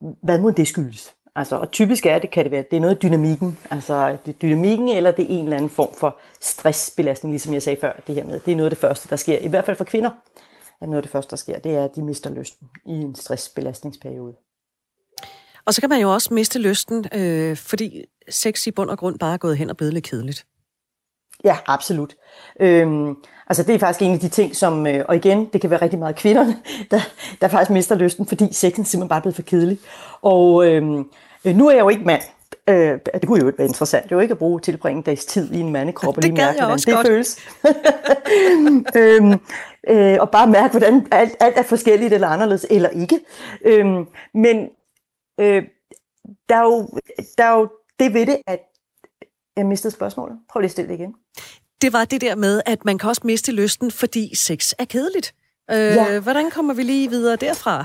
[0.01, 1.15] Hvad må det skyldes?
[1.39, 4.39] Altså, og typisk er det, kan det være, det er noget dynamikken, altså det er
[4.39, 8.15] dynamikken, eller det er en eller anden form for stressbelastning, ligesom jeg sagde før, det
[8.15, 10.11] her med, det er noget af det første, der sker, i hvert fald for kvinder,
[10.81, 13.15] er noget af det første, der sker, det er, at de mister lysten i en
[13.15, 14.35] stressbelastningsperiode.
[15.65, 19.19] Og så kan man jo også miste lysten, øh, fordi sex i bund og grund
[19.19, 20.47] bare er gået hen og blevet lidt kedeligt.
[21.45, 22.15] Ja, absolut.
[22.61, 23.17] Øhm,
[23.47, 25.83] altså det er faktisk en af de ting, som, øh, og igen, det kan være
[25.83, 26.57] rigtig meget kvinderne,
[26.91, 27.01] der,
[27.41, 29.79] der faktisk mister lysten, fordi sexen simpelthen bare er blevet for kedelig.
[30.23, 31.05] Og øhm, Øh,
[31.45, 32.23] nu er jeg jo ikke mand.
[32.69, 34.05] Øh, det kunne jo være interessant.
[34.05, 36.59] Det er jo ikke at bruge tilbringe dags tid i en mandekrop og lige mærke,
[36.59, 37.07] hvordan det godt.
[37.07, 37.41] føles.
[39.01, 39.41] øhm,
[39.89, 43.21] øh, og bare mærke, hvordan alt, alt er forskelligt eller anderledes, eller ikke.
[43.65, 44.69] Øhm, men
[45.41, 45.63] øh,
[46.49, 46.89] der, er jo,
[47.39, 47.69] der er jo
[47.99, 48.61] det ved det, at
[49.57, 50.39] jeg mistede spørgsmålet.
[50.51, 51.15] Prøv lige at stille det igen.
[51.83, 55.35] Det var det der med, at man kan også miste lysten, fordi sex er kedeligt.
[55.71, 56.21] Øh, ja.
[56.21, 57.85] Hvordan kommer vi lige videre derfra?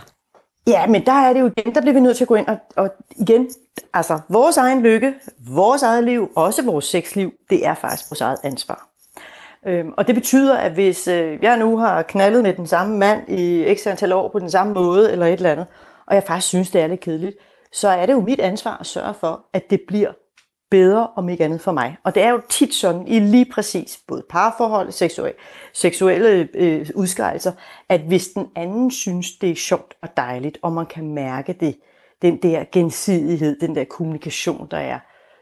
[0.67, 2.47] Ja, men der er det jo igen, der bliver vi nødt til at gå ind
[2.47, 3.49] og, og igen,
[3.93, 5.13] altså vores egen lykke,
[5.49, 8.89] vores eget liv, også vores sexliv, det er faktisk vores eget ansvar.
[9.67, 13.29] Øhm, og det betyder, at hvis øh, jeg nu har knaldet med den samme mand
[13.29, 15.65] i x antal år på den samme måde, eller et eller andet,
[16.07, 17.37] og jeg faktisk synes, det er lidt kedeligt,
[17.71, 20.11] så er det jo mit ansvar at sørge for, at det bliver
[20.73, 21.97] bedre, om ikke andet for mig.
[22.03, 25.37] Og det er jo tit sådan i lige præcis både parforhold og seksuelle,
[25.73, 27.51] seksuelle øh, udskejelser,
[27.89, 31.75] at hvis den anden synes, det er sjovt og dejligt, og man kan mærke det,
[32.21, 34.99] den der gensidighed, den der kommunikation, der er,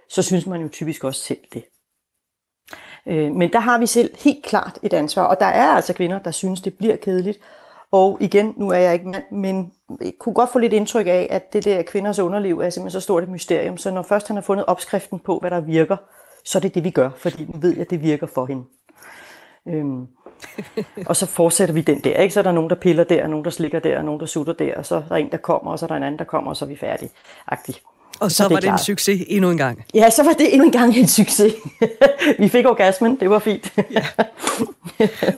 [0.10, 1.64] så synes man jo typisk også selv det.
[3.08, 6.20] Øh, men der har vi selv helt klart et ansvar, og der er altså kvinder,
[6.20, 7.40] der synes, det bliver kedeligt,
[7.92, 9.72] og igen, nu er jeg ikke mand, men
[10.02, 13.04] jeg kunne godt få lidt indtryk af, at det der kvinders underliv er simpelthen så
[13.04, 13.78] stort et mysterium.
[13.78, 15.98] Så når først han har fundet opskriften på, hvad der virker,
[16.46, 18.64] så er det det, vi gør, fordi nu ved jeg, at det virker for hende.
[19.68, 20.08] Øhm,
[21.06, 22.18] og så fortsætter vi den der.
[22.18, 22.34] Ikke?
[22.34, 24.76] Så er der nogen, der piller der, nogen, der slikker der, nogen, der sutter der,
[24.76, 26.50] og så er der en, der kommer, og så er der en anden, der kommer,
[26.50, 27.10] og så er vi færdige.
[27.48, 27.76] Agtig.
[28.20, 29.86] Og så, så var det, det en succes endnu en gang.
[29.94, 31.54] Ja, så var det endnu en gang en succes.
[32.40, 33.74] vi fik orgasmen, det var fint.
[33.92, 34.06] ja.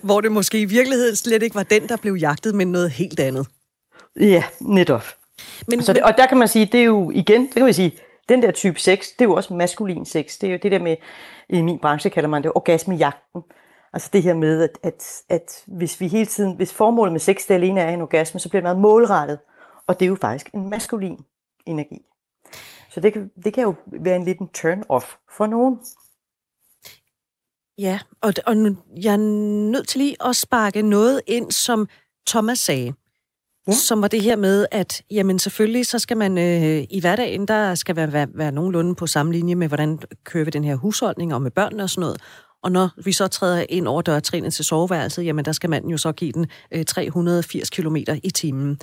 [0.01, 3.19] Hvor det måske i virkeligheden slet ikke var den, der blev jagtet, men noget helt
[3.19, 3.47] andet.
[4.19, 5.03] Ja, netop.
[5.67, 7.73] Men, så det, og der kan man sige, det er jo igen, det kan vi
[7.73, 7.99] sige,
[8.29, 10.37] den der type sex, det er jo også maskulin sex.
[10.39, 10.95] Det er jo det der med,
[11.49, 13.41] i min branche kalder man det orgasmejagten.
[13.93, 17.47] Altså det her med, at, at, at hvis vi hele tiden, hvis formålet med sex
[17.47, 19.39] det alene er en orgasme, så bliver det meget målrettet.
[19.87, 21.19] Og det er jo faktisk en maskulin
[21.65, 22.01] energi.
[22.89, 25.79] Så det kan, det kan jo være en liten turn-off for nogen.
[27.77, 29.17] Ja, og, og nu, jeg er
[29.71, 31.87] nødt til lige at sparke noget ind, som
[32.27, 32.93] Thomas sagde.
[33.67, 33.73] Ja.
[33.73, 37.75] Som var det her med, at jamen selvfølgelig, så skal man øh, i hverdagen, der
[37.75, 41.33] skal være, være, være nogenlunde på samme linje med, hvordan kører vi den her husholdning
[41.33, 42.21] og med børnene og sådan noget.
[42.63, 45.97] Og når vi så træder ind over dørtrinene til soveværelset, jamen der skal manden jo
[45.97, 48.79] så give den øh, 380 km i timen.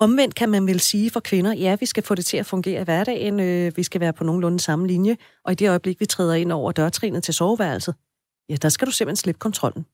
[0.00, 2.80] Omvendt kan man vel sige for kvinder, ja, vi skal få det til at fungere
[2.80, 6.06] i hverdagen, øh, vi skal være på nogenlunde samme linje, og i det øjeblik, vi
[6.06, 7.94] træder ind over dørtrinet til soveværelset,
[8.48, 9.86] ja, der skal du simpelthen slippe kontrollen.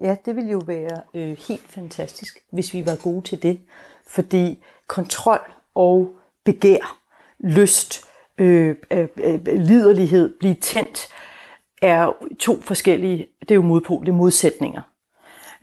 [0.00, 3.60] Ja, det ville jo være øh, helt fantastisk, hvis vi var gode til det.
[4.06, 6.14] Fordi kontrol og
[6.44, 6.98] begær,
[7.38, 8.04] lyst,
[8.38, 11.08] øh, øh, øh, liderlighed, blive tændt,
[11.82, 14.82] er to forskellige, det er jo modpol, det er modsætninger.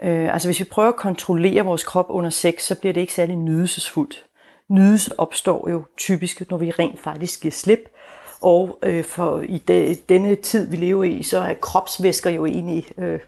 [0.03, 3.13] Øh, altså hvis vi prøver at kontrollere vores krop under sex, så bliver det ikke
[3.13, 4.25] særlig nydelsesfuldt.
[4.69, 7.79] Nydelse opstår jo typisk, når vi rent faktisk giver slip.
[8.41, 12.85] Og øh, for i de, denne tid, vi lever i, så er kropsvæsker jo egentlig,
[12.97, 13.19] øh,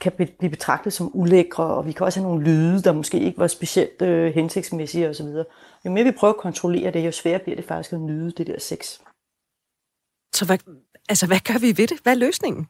[0.00, 3.38] kan blive betragtet som ulækre, og vi kan også have nogle lyde, der måske ikke
[3.38, 5.26] var specielt øh, hensigtsmæssige osv.
[5.84, 8.46] Jo mere vi prøver at kontrollere det, jo sværere bliver det faktisk at nyde det
[8.46, 8.98] der sex.
[10.34, 10.58] Så hvad,
[11.08, 11.98] altså, hvad gør vi ved det?
[12.02, 12.68] Hvad er løsningen?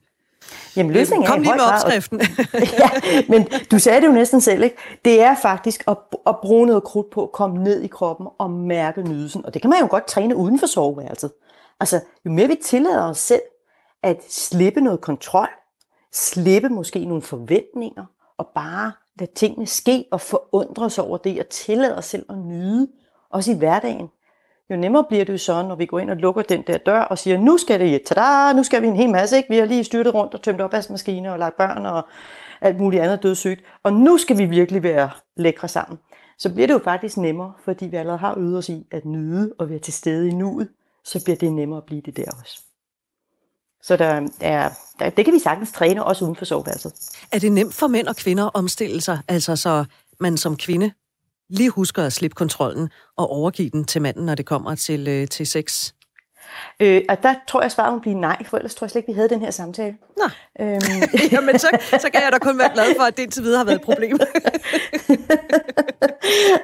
[0.77, 2.21] Jamen løsningen Kom er lige med opskriften.
[2.83, 2.91] ja,
[3.29, 4.77] men du sagde det jo næsten selv, ikke?
[5.05, 8.51] Det er faktisk at, at bruge noget krudt på at komme ned i kroppen og
[8.51, 9.47] mærke nydelsen.
[9.47, 11.33] Og det kan man jo godt træne uden for soveværelset.
[11.85, 13.43] Altså, jo mere vi tillader os selv
[14.03, 15.49] at slippe noget kontrol,
[16.13, 18.05] slippe måske nogle forventninger,
[18.39, 22.39] og bare lade tingene ske og forundre os over det, og tillade os selv at
[22.39, 22.89] nyde,
[23.31, 24.09] også i hverdagen,
[24.71, 27.01] jo nemmere bliver det jo så, når vi går ind og lukker den der dør
[27.01, 29.49] og siger, nu skal det, tada, nu skal vi en hel masse, ikke?
[29.49, 32.09] vi har lige styrtet rundt og tømt opvaskemaskiner og lagt børn og
[32.61, 35.99] alt muligt andet dødssygt, og nu skal vi virkelig være lækre sammen.
[36.39, 39.55] Så bliver det jo faktisk nemmere, fordi vi allerede har øvet os i at nyde
[39.59, 40.69] og være til stede i nuet,
[41.05, 42.61] så bliver det nemmere at blive det der også.
[43.83, 46.93] Så der er, der, det kan vi sagtens træne også uden for soveværelset.
[47.33, 49.85] Er det nemt for mænd og kvinder at omstille sig, altså så
[50.21, 50.93] man som kvinde
[51.49, 55.29] lige husker at slippe kontrollen og overgive den til manden, når det kommer til, øh,
[55.29, 55.93] til sex?
[56.81, 59.13] Øh, og der tror jeg, svaret må blive nej, for ellers tror jeg slet ikke,
[59.13, 59.97] vi havde den her samtale.
[60.17, 60.25] Nå.
[60.61, 60.81] Øhm.
[61.33, 63.65] Jamen, så, så kan jeg da kun være glad for, at det indtil videre har
[63.65, 64.19] været et problem.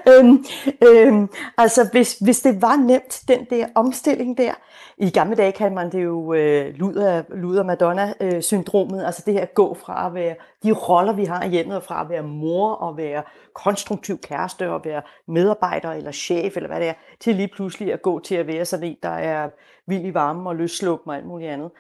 [0.11, 0.45] øhm,
[0.89, 1.29] øhm,
[1.59, 4.53] altså, hvis, hvis det var nemt, den der omstilling der,
[4.99, 9.55] i gamle dage kaldte man det jo øh, luder, luder Madonna-syndromet, altså det her at
[9.55, 12.97] gå fra at være de roller, vi har i hjemmet, fra at være mor og
[12.97, 13.23] være
[13.55, 18.03] konstruktiv kæreste og være medarbejder eller chef eller hvad det er, til lige pludselig at
[18.03, 19.51] gå til at være sådan en, der er
[19.87, 21.71] vild i varmen og løsslukken og alt muligt andet.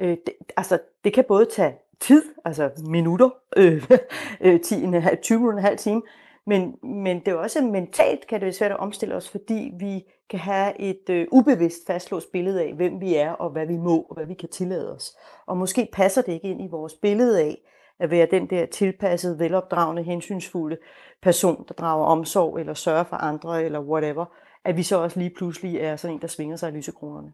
[0.00, 3.90] Øh, det, altså, det kan både tage tid, altså minutter, øh,
[4.40, 6.02] øh 10, en halv, 20 minutter, en halv time,
[6.46, 10.04] men, men det er også mentalt, kan det være svært at omstille os, fordi vi
[10.30, 14.06] kan have et øh, ubevidst fastlåst billede af, hvem vi er, og hvad vi må,
[14.08, 15.16] og hvad vi kan tillade os.
[15.46, 17.62] Og måske passer det ikke ind i vores billede af,
[18.00, 20.76] at være den der tilpassede, velopdragende, hensynsfulde
[21.22, 24.24] person, der drager omsorg, eller sørger for andre, eller whatever,
[24.64, 27.32] at vi så også lige pludselig er sådan en, der svinger sig i lysekronerne.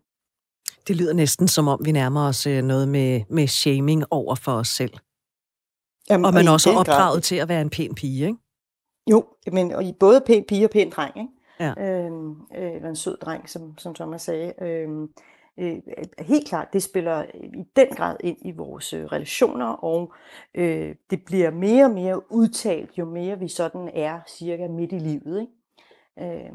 [0.89, 4.53] Det lyder næsten som om, vi nærmer os øh, noget med, med shaming over for
[4.53, 4.93] os selv.
[6.11, 7.21] Jamen, og man også er opdraget grad.
[7.21, 8.39] til at være en pæn pige, ikke?
[9.11, 11.31] Jo, men og både pæn pige og pæn dreng, ikke?
[11.61, 11.75] Ja.
[11.79, 14.53] Øhm, øh, eller en sød dreng, som, som Thomas sagde.
[14.63, 15.09] Øhm,
[15.59, 15.79] øh,
[16.19, 20.15] helt klart, det spiller øh, i den grad ind i vores øh, relationer, og
[20.55, 24.99] øh, det bliver mere og mere udtalt, jo mere vi sådan er cirka midt i
[24.99, 25.41] livet.
[25.41, 26.45] Ikke?
[26.45, 26.53] Øh,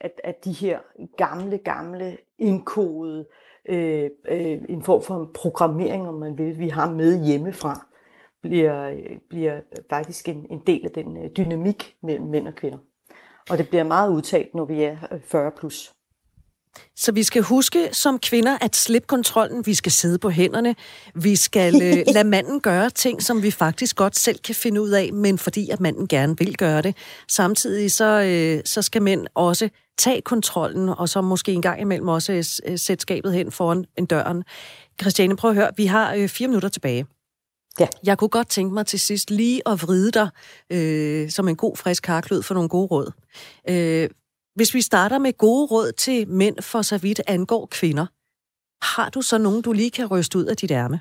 [0.00, 0.78] at, at de her
[1.16, 3.26] gamle, gamle indkodede,
[3.68, 7.86] øh, øh, en form for programmering, om man vil, vi har med hjemmefra,
[8.42, 12.78] bliver, øh, bliver faktisk en, en del af den øh, dynamik mellem mænd og kvinder.
[13.50, 15.99] Og det bliver meget udtalt, når vi er 40 plus.
[16.96, 19.66] Så vi skal huske som kvinder at slippe kontrollen.
[19.66, 20.76] Vi skal sidde på hænderne.
[21.14, 24.90] Vi skal øh, lade manden gøre ting, som vi faktisk godt selv kan finde ud
[24.90, 26.96] af, men fordi at manden gerne vil gøre det.
[27.28, 29.68] Samtidig så, øh, så skal mænd også
[29.98, 32.32] tage kontrollen, og så måske en gang imellem også
[32.66, 34.44] øh, sætte skabet hen foran en døren.
[35.00, 35.70] Christiane, prøv at høre.
[35.76, 37.06] Vi har øh, fire minutter tilbage.
[37.80, 37.86] Ja.
[38.04, 40.28] Jeg kunne godt tænke mig til sidst lige at vride dig
[40.70, 43.12] øh, som en god, frisk karklød for nogle gode råd.
[43.68, 44.08] Øh,
[44.60, 48.06] hvis vi starter med gode råd til mænd for så vidt angår kvinder,
[48.82, 51.00] har du så nogen, du lige kan ryste ud af dit ærme?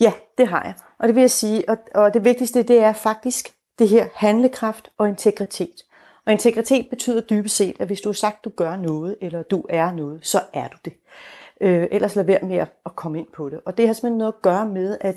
[0.00, 0.74] Ja, det har jeg.
[0.98, 4.90] Og det vil jeg sige, og, og det vigtigste, det er faktisk det her handlekraft
[4.98, 5.82] og integritet.
[6.26, 9.64] Og integritet betyder dybest set, at hvis du har sagt, du gør noget, eller du
[9.68, 10.92] er noget, så er du det.
[11.60, 13.60] Øh, ellers lad være med at komme ind på det.
[13.64, 15.16] Og det har simpelthen noget at gøre med, at,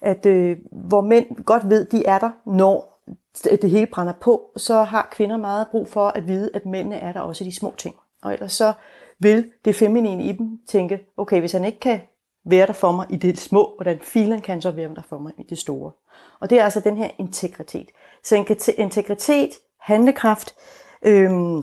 [0.00, 2.95] at øh, hvor mænd godt ved, de er der, når
[3.44, 7.12] det hele brænder på, så har kvinder meget brug for at vide, at mændene er
[7.12, 7.96] der også i de små ting.
[8.22, 8.72] Og ellers så
[9.18, 12.00] vil det feminine i dem tænke, okay, hvis han ikke kan
[12.44, 15.32] være der for mig i det små, hvordan filen kan så være der for mig
[15.38, 15.92] i det store.
[16.40, 17.88] Og det er altså den her integritet.
[18.24, 18.34] Så
[18.78, 19.50] integritet,
[19.80, 20.54] handlekraft,
[21.02, 21.62] øhm,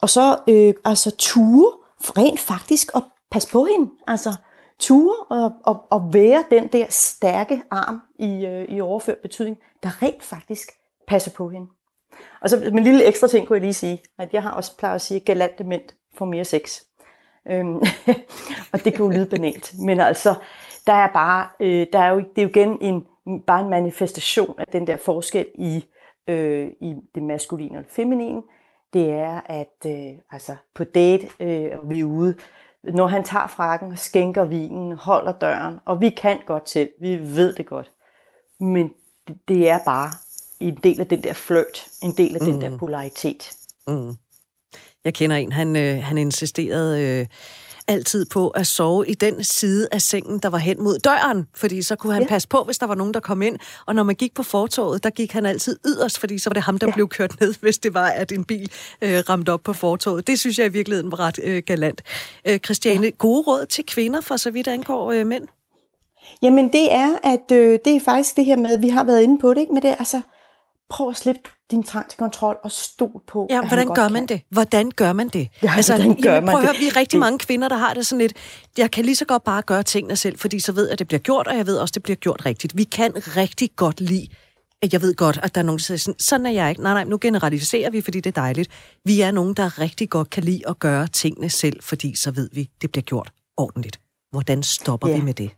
[0.00, 3.90] og så øh, altså ture rent faktisk at passe på hende.
[4.06, 4.34] Altså
[4.78, 10.02] ture og, og, og være den der stærke arm i, øh, i overført betydning, der
[10.02, 10.68] rent faktisk
[11.06, 11.66] passer på hende.
[12.40, 14.94] Og så en lille ekstra ting kunne jeg lige sige, at jeg har også plejet
[14.94, 15.82] at sige, at galante mænd
[16.14, 16.80] får mere sex.
[17.48, 17.76] Øhm,
[18.72, 20.34] og det kan jo lyde banalt, men altså,
[20.86, 23.06] der er bare, øh, der er jo, det er jo igen en,
[23.46, 25.84] bare en manifestation af den der forskel i,
[26.28, 28.42] øh, i det maskuline og det feminine.
[28.92, 32.34] Det er, at øh, altså på date, øh, og vi er ude,
[32.84, 37.52] når han tager frakken, skænker vinen, holder døren, og vi kan godt selv, vi ved
[37.52, 37.90] det godt.
[38.60, 38.90] Men
[39.48, 40.10] det er bare
[40.60, 42.52] en del af den der flirt, en del af mm.
[42.52, 42.78] den der mm.
[42.78, 43.52] polaritet.
[43.88, 44.16] Mm.
[45.04, 47.26] Jeg kender en, han, øh, han insisterede øh,
[47.88, 51.82] altid på at sove i den side af sengen, der var hen mod døren, fordi
[51.82, 52.28] så kunne han ja.
[52.28, 53.58] passe på, hvis der var nogen, der kom ind.
[53.86, 56.62] Og når man gik på fortoget, der gik han altid yderst, fordi så var det
[56.62, 56.92] ham, der ja.
[56.92, 58.70] blev kørt ned, hvis det var, at en bil
[59.02, 60.26] øh, ramte op på fortoget.
[60.26, 62.02] Det synes jeg i virkeligheden var ret øh, galant.
[62.44, 63.10] Øh, Christiane, ja.
[63.18, 65.48] gode råd til kvinder, for så vidt angår øh, mænd?
[66.42, 69.38] Jamen det er, at øh, det er faktisk det her med, vi har været inde
[69.38, 69.72] på det, ikke?
[69.72, 70.20] men det er altså,
[70.90, 74.36] prøv at slippe din trang til kontrol og stol på, Ja, hvordan gør man kan.
[74.36, 74.44] det?
[74.50, 75.48] Hvordan gør man det?
[75.62, 77.76] Ja, altså, hvordan gør jamen, prøv man at høre, vi er rigtig mange kvinder, der
[77.76, 78.32] har det sådan lidt,
[78.78, 81.08] jeg kan lige så godt bare gøre tingene selv, fordi så ved jeg, at det
[81.08, 82.76] bliver gjort, og jeg ved også, at det bliver gjort rigtigt.
[82.76, 84.28] Vi kan rigtig godt lide
[84.92, 86.82] jeg ved godt, at der er nogen, der siger sådan, sådan er jeg ikke.
[86.82, 88.70] Nej, nej, nu generaliserer vi, fordi det er dejligt.
[89.04, 92.50] Vi er nogen, der rigtig godt kan lide at gøre tingene selv, fordi så ved
[92.52, 94.00] vi, det bliver gjort ordentligt.
[94.30, 95.16] Hvordan stopper ja.
[95.16, 95.50] vi med det?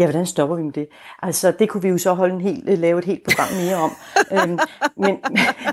[0.00, 0.88] Ja, hvordan stopper vi med det?
[1.22, 3.90] Altså, det kunne vi jo så holde en helt, lave et helt program mere om.
[4.34, 4.58] øhm,
[4.96, 5.18] men,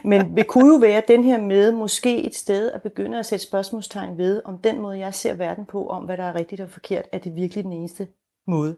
[0.04, 3.46] men det kunne jo være den her med måske et sted at begynde at sætte
[3.46, 6.70] spørgsmålstegn ved, om den måde, jeg ser verden på, om hvad der er rigtigt og
[6.70, 8.08] forkert, er det virkelig den eneste
[8.48, 8.76] måde.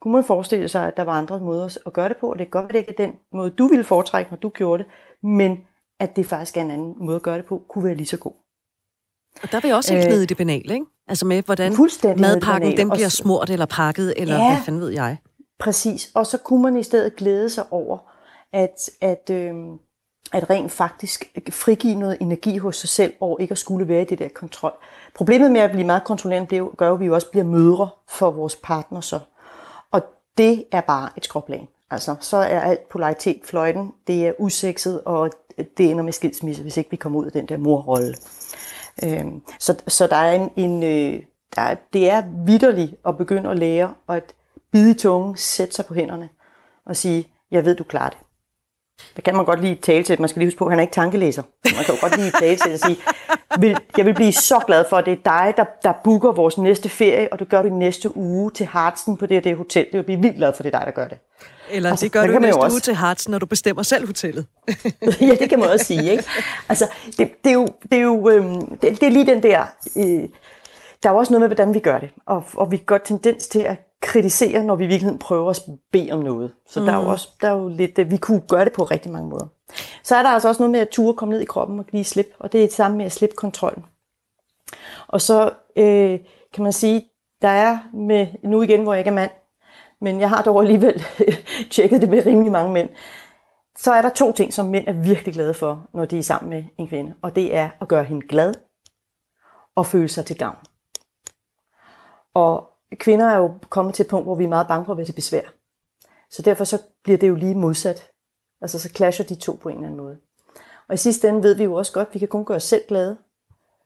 [0.00, 2.46] Kunne man forestille sig, at der var andre måder at gøre det på, og det
[2.46, 4.92] kan godt være, det ikke er den måde, du ville foretrække, når du gjorde det,
[5.22, 5.66] men
[5.98, 8.18] at det faktisk er en anden måde at gøre det på, kunne være lige så
[8.18, 8.32] god.
[9.42, 10.86] Og der vil jeg også ikke øh, i det banale, ikke?
[11.08, 11.72] Altså med, hvordan
[12.16, 15.16] madpakken den bliver smurt eller pakket, eller ja, hvad fanden ved jeg.
[15.58, 16.10] Præcis.
[16.14, 17.98] Og så kunne man i stedet glæde sig over,
[18.52, 19.54] at, at, øh,
[20.32, 24.04] at rent faktisk frigive noget energi hos sig selv, og ikke at skulle være i
[24.04, 24.72] det der kontrol.
[25.14, 28.30] Problemet med at blive meget kontrollerende, det gør at vi jo også bliver mødre for
[28.30, 29.18] vores partner så.
[29.90, 30.02] Og
[30.38, 31.68] det er bare et skråplan.
[31.90, 35.30] Altså, så er alt polaritet fløjten, det er usekset, og
[35.78, 38.14] det ender med skilsmisse, hvis ikke vi kommer ud af den der morrolle.
[39.02, 39.24] Øh,
[39.58, 41.22] så, så der er en, en øh,
[41.56, 44.34] der er, det er vidderligt at begynde at lære og at
[44.72, 46.28] bide i tungen, sætte sig på hænderne
[46.86, 48.18] og sige, jeg ved, du klarer det.
[49.16, 50.20] Der kan man godt lige tale til.
[50.20, 51.42] Man skal lige huske på, at han er ikke tankelæser.
[51.64, 52.96] Man kan jo godt lige tale til og sige,
[53.60, 56.58] vil, jeg vil blive så glad for, at det er dig, der, der booker vores
[56.58, 59.84] næste ferie, og du gør det næste uge til Hartsen på det, det hotel.
[59.84, 61.18] Det vil blive vildt glad for, det er dig, der gør det.
[61.70, 62.74] Eller altså, det gør du næste også...
[62.74, 64.46] uge til Hartsen, når du bestemmer selv hotellet.
[65.20, 66.10] ja, det kan man også sige.
[66.10, 66.24] Ikke?
[66.68, 66.88] Altså,
[67.18, 69.66] det, det, er jo, det, er jo øhm, det, det er lige den der...
[69.96, 70.28] Øh,
[71.02, 72.10] der er jo også noget med, hvordan vi gør det.
[72.26, 75.62] Og, og vi har godt tendens til at kritisere, når vi i virkeligheden prøver at
[75.92, 76.52] bede om noget.
[76.68, 76.86] Så mm.
[76.86, 77.08] der er jo mm.
[77.08, 79.46] også der er jo lidt, vi kunne gøre det på rigtig mange måder.
[80.02, 82.04] Så er der altså også noget med at ture komme ned i kroppen og give
[82.04, 83.84] slip, og det er det samme med at slippe kontrollen.
[85.08, 86.18] Og så øh,
[86.54, 87.10] kan man sige,
[87.42, 89.30] der er med, nu igen, hvor jeg ikke er mand,
[90.04, 91.02] men jeg har dog alligevel
[91.72, 92.88] tjekket det med rimelig mange mænd,
[93.78, 96.50] så er der to ting, som mænd er virkelig glade for, når de er sammen
[96.50, 98.54] med en kvinde, og det er at gøre hende glad
[99.74, 100.56] og føle sig til gavn.
[102.34, 104.96] Og kvinder er jo kommet til et punkt, hvor vi er meget bange for at
[104.96, 105.42] være til besvær.
[106.30, 108.10] Så derfor så bliver det jo lige modsat.
[108.60, 110.18] Altså så clasher de to på en eller anden måde.
[110.88, 112.62] Og i sidste ende ved vi jo også godt, at vi kan kun gøre os
[112.62, 113.18] selv glade.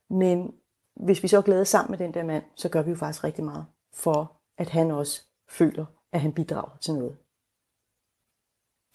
[0.09, 0.53] Men
[0.95, 3.23] hvis vi så er glade sammen med den der mand, så gør vi jo faktisk
[3.23, 7.15] rigtig meget for, at han også føler, at han bidrager til noget.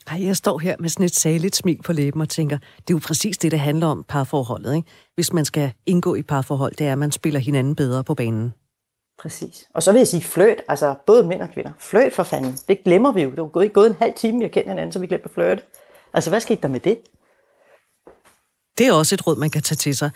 [0.07, 2.95] Ej, jeg står her med sådan et saligt smil på læben og tænker, det er
[2.95, 4.77] jo præcis det, det handler om parforholdet.
[4.77, 4.89] Ikke?
[5.15, 8.53] Hvis man skal indgå i parforhold, det er, at man spiller hinanden bedre på banen.
[9.19, 9.69] Præcis.
[9.75, 11.73] Og så vil jeg sige fløjt, altså både mænd og kvinder.
[11.79, 13.31] Fløjt for fanden, det glemmer vi jo.
[13.31, 15.65] Det er gået, gået en halv time, vi har kendt hinanden, så vi glemmer fløjt.
[16.15, 16.99] Altså, hvad skete der med det?
[18.79, 20.11] Det er også et råd, man kan tage til sig.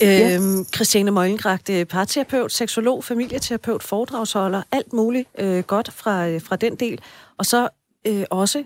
[0.00, 0.34] Ja.
[0.34, 6.74] Øhm, Christiane Møglengragt, parterapeut, seksolog, familieterapeut, foredragsholder, alt muligt øh, godt fra, øh, fra den
[6.76, 7.00] del.
[7.38, 7.68] Og så
[8.06, 8.64] øh, også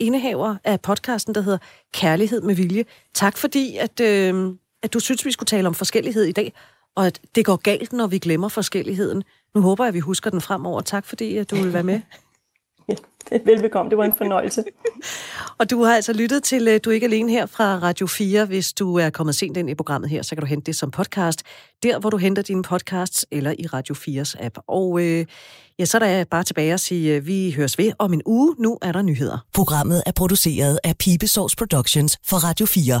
[0.00, 1.58] indehaver af podcasten, der hedder
[1.92, 2.84] Kærlighed med Vilje.
[3.14, 6.52] Tak fordi, at, øh, at du synes, vi skulle tale om forskellighed i dag,
[6.96, 9.22] og at det går galt, når vi glemmer forskelligheden.
[9.54, 10.80] Nu håber jeg, at vi husker den fremover.
[10.80, 12.00] Tak fordi, at du vil være med.
[12.88, 12.94] Ja,
[13.44, 13.90] velbekomme.
[13.90, 14.64] Det var en fornøjelse.
[15.58, 18.44] og du har altså lyttet til øh, Du er ikke alene her fra Radio 4.
[18.44, 20.90] Hvis du er kommet sent ind i programmet her, så kan du hente det som
[20.90, 21.42] podcast,
[21.82, 24.58] der hvor du henter dine podcasts, eller i Radio 4's app.
[24.66, 25.26] Og øh,
[25.78, 28.22] ja, så er der bare tilbage at sige, at øh, vi høres ved om en
[28.26, 28.54] uge.
[28.58, 29.38] Nu er der nyheder.
[29.54, 33.00] Programmet er produceret af Pibesovs Productions for Radio 4.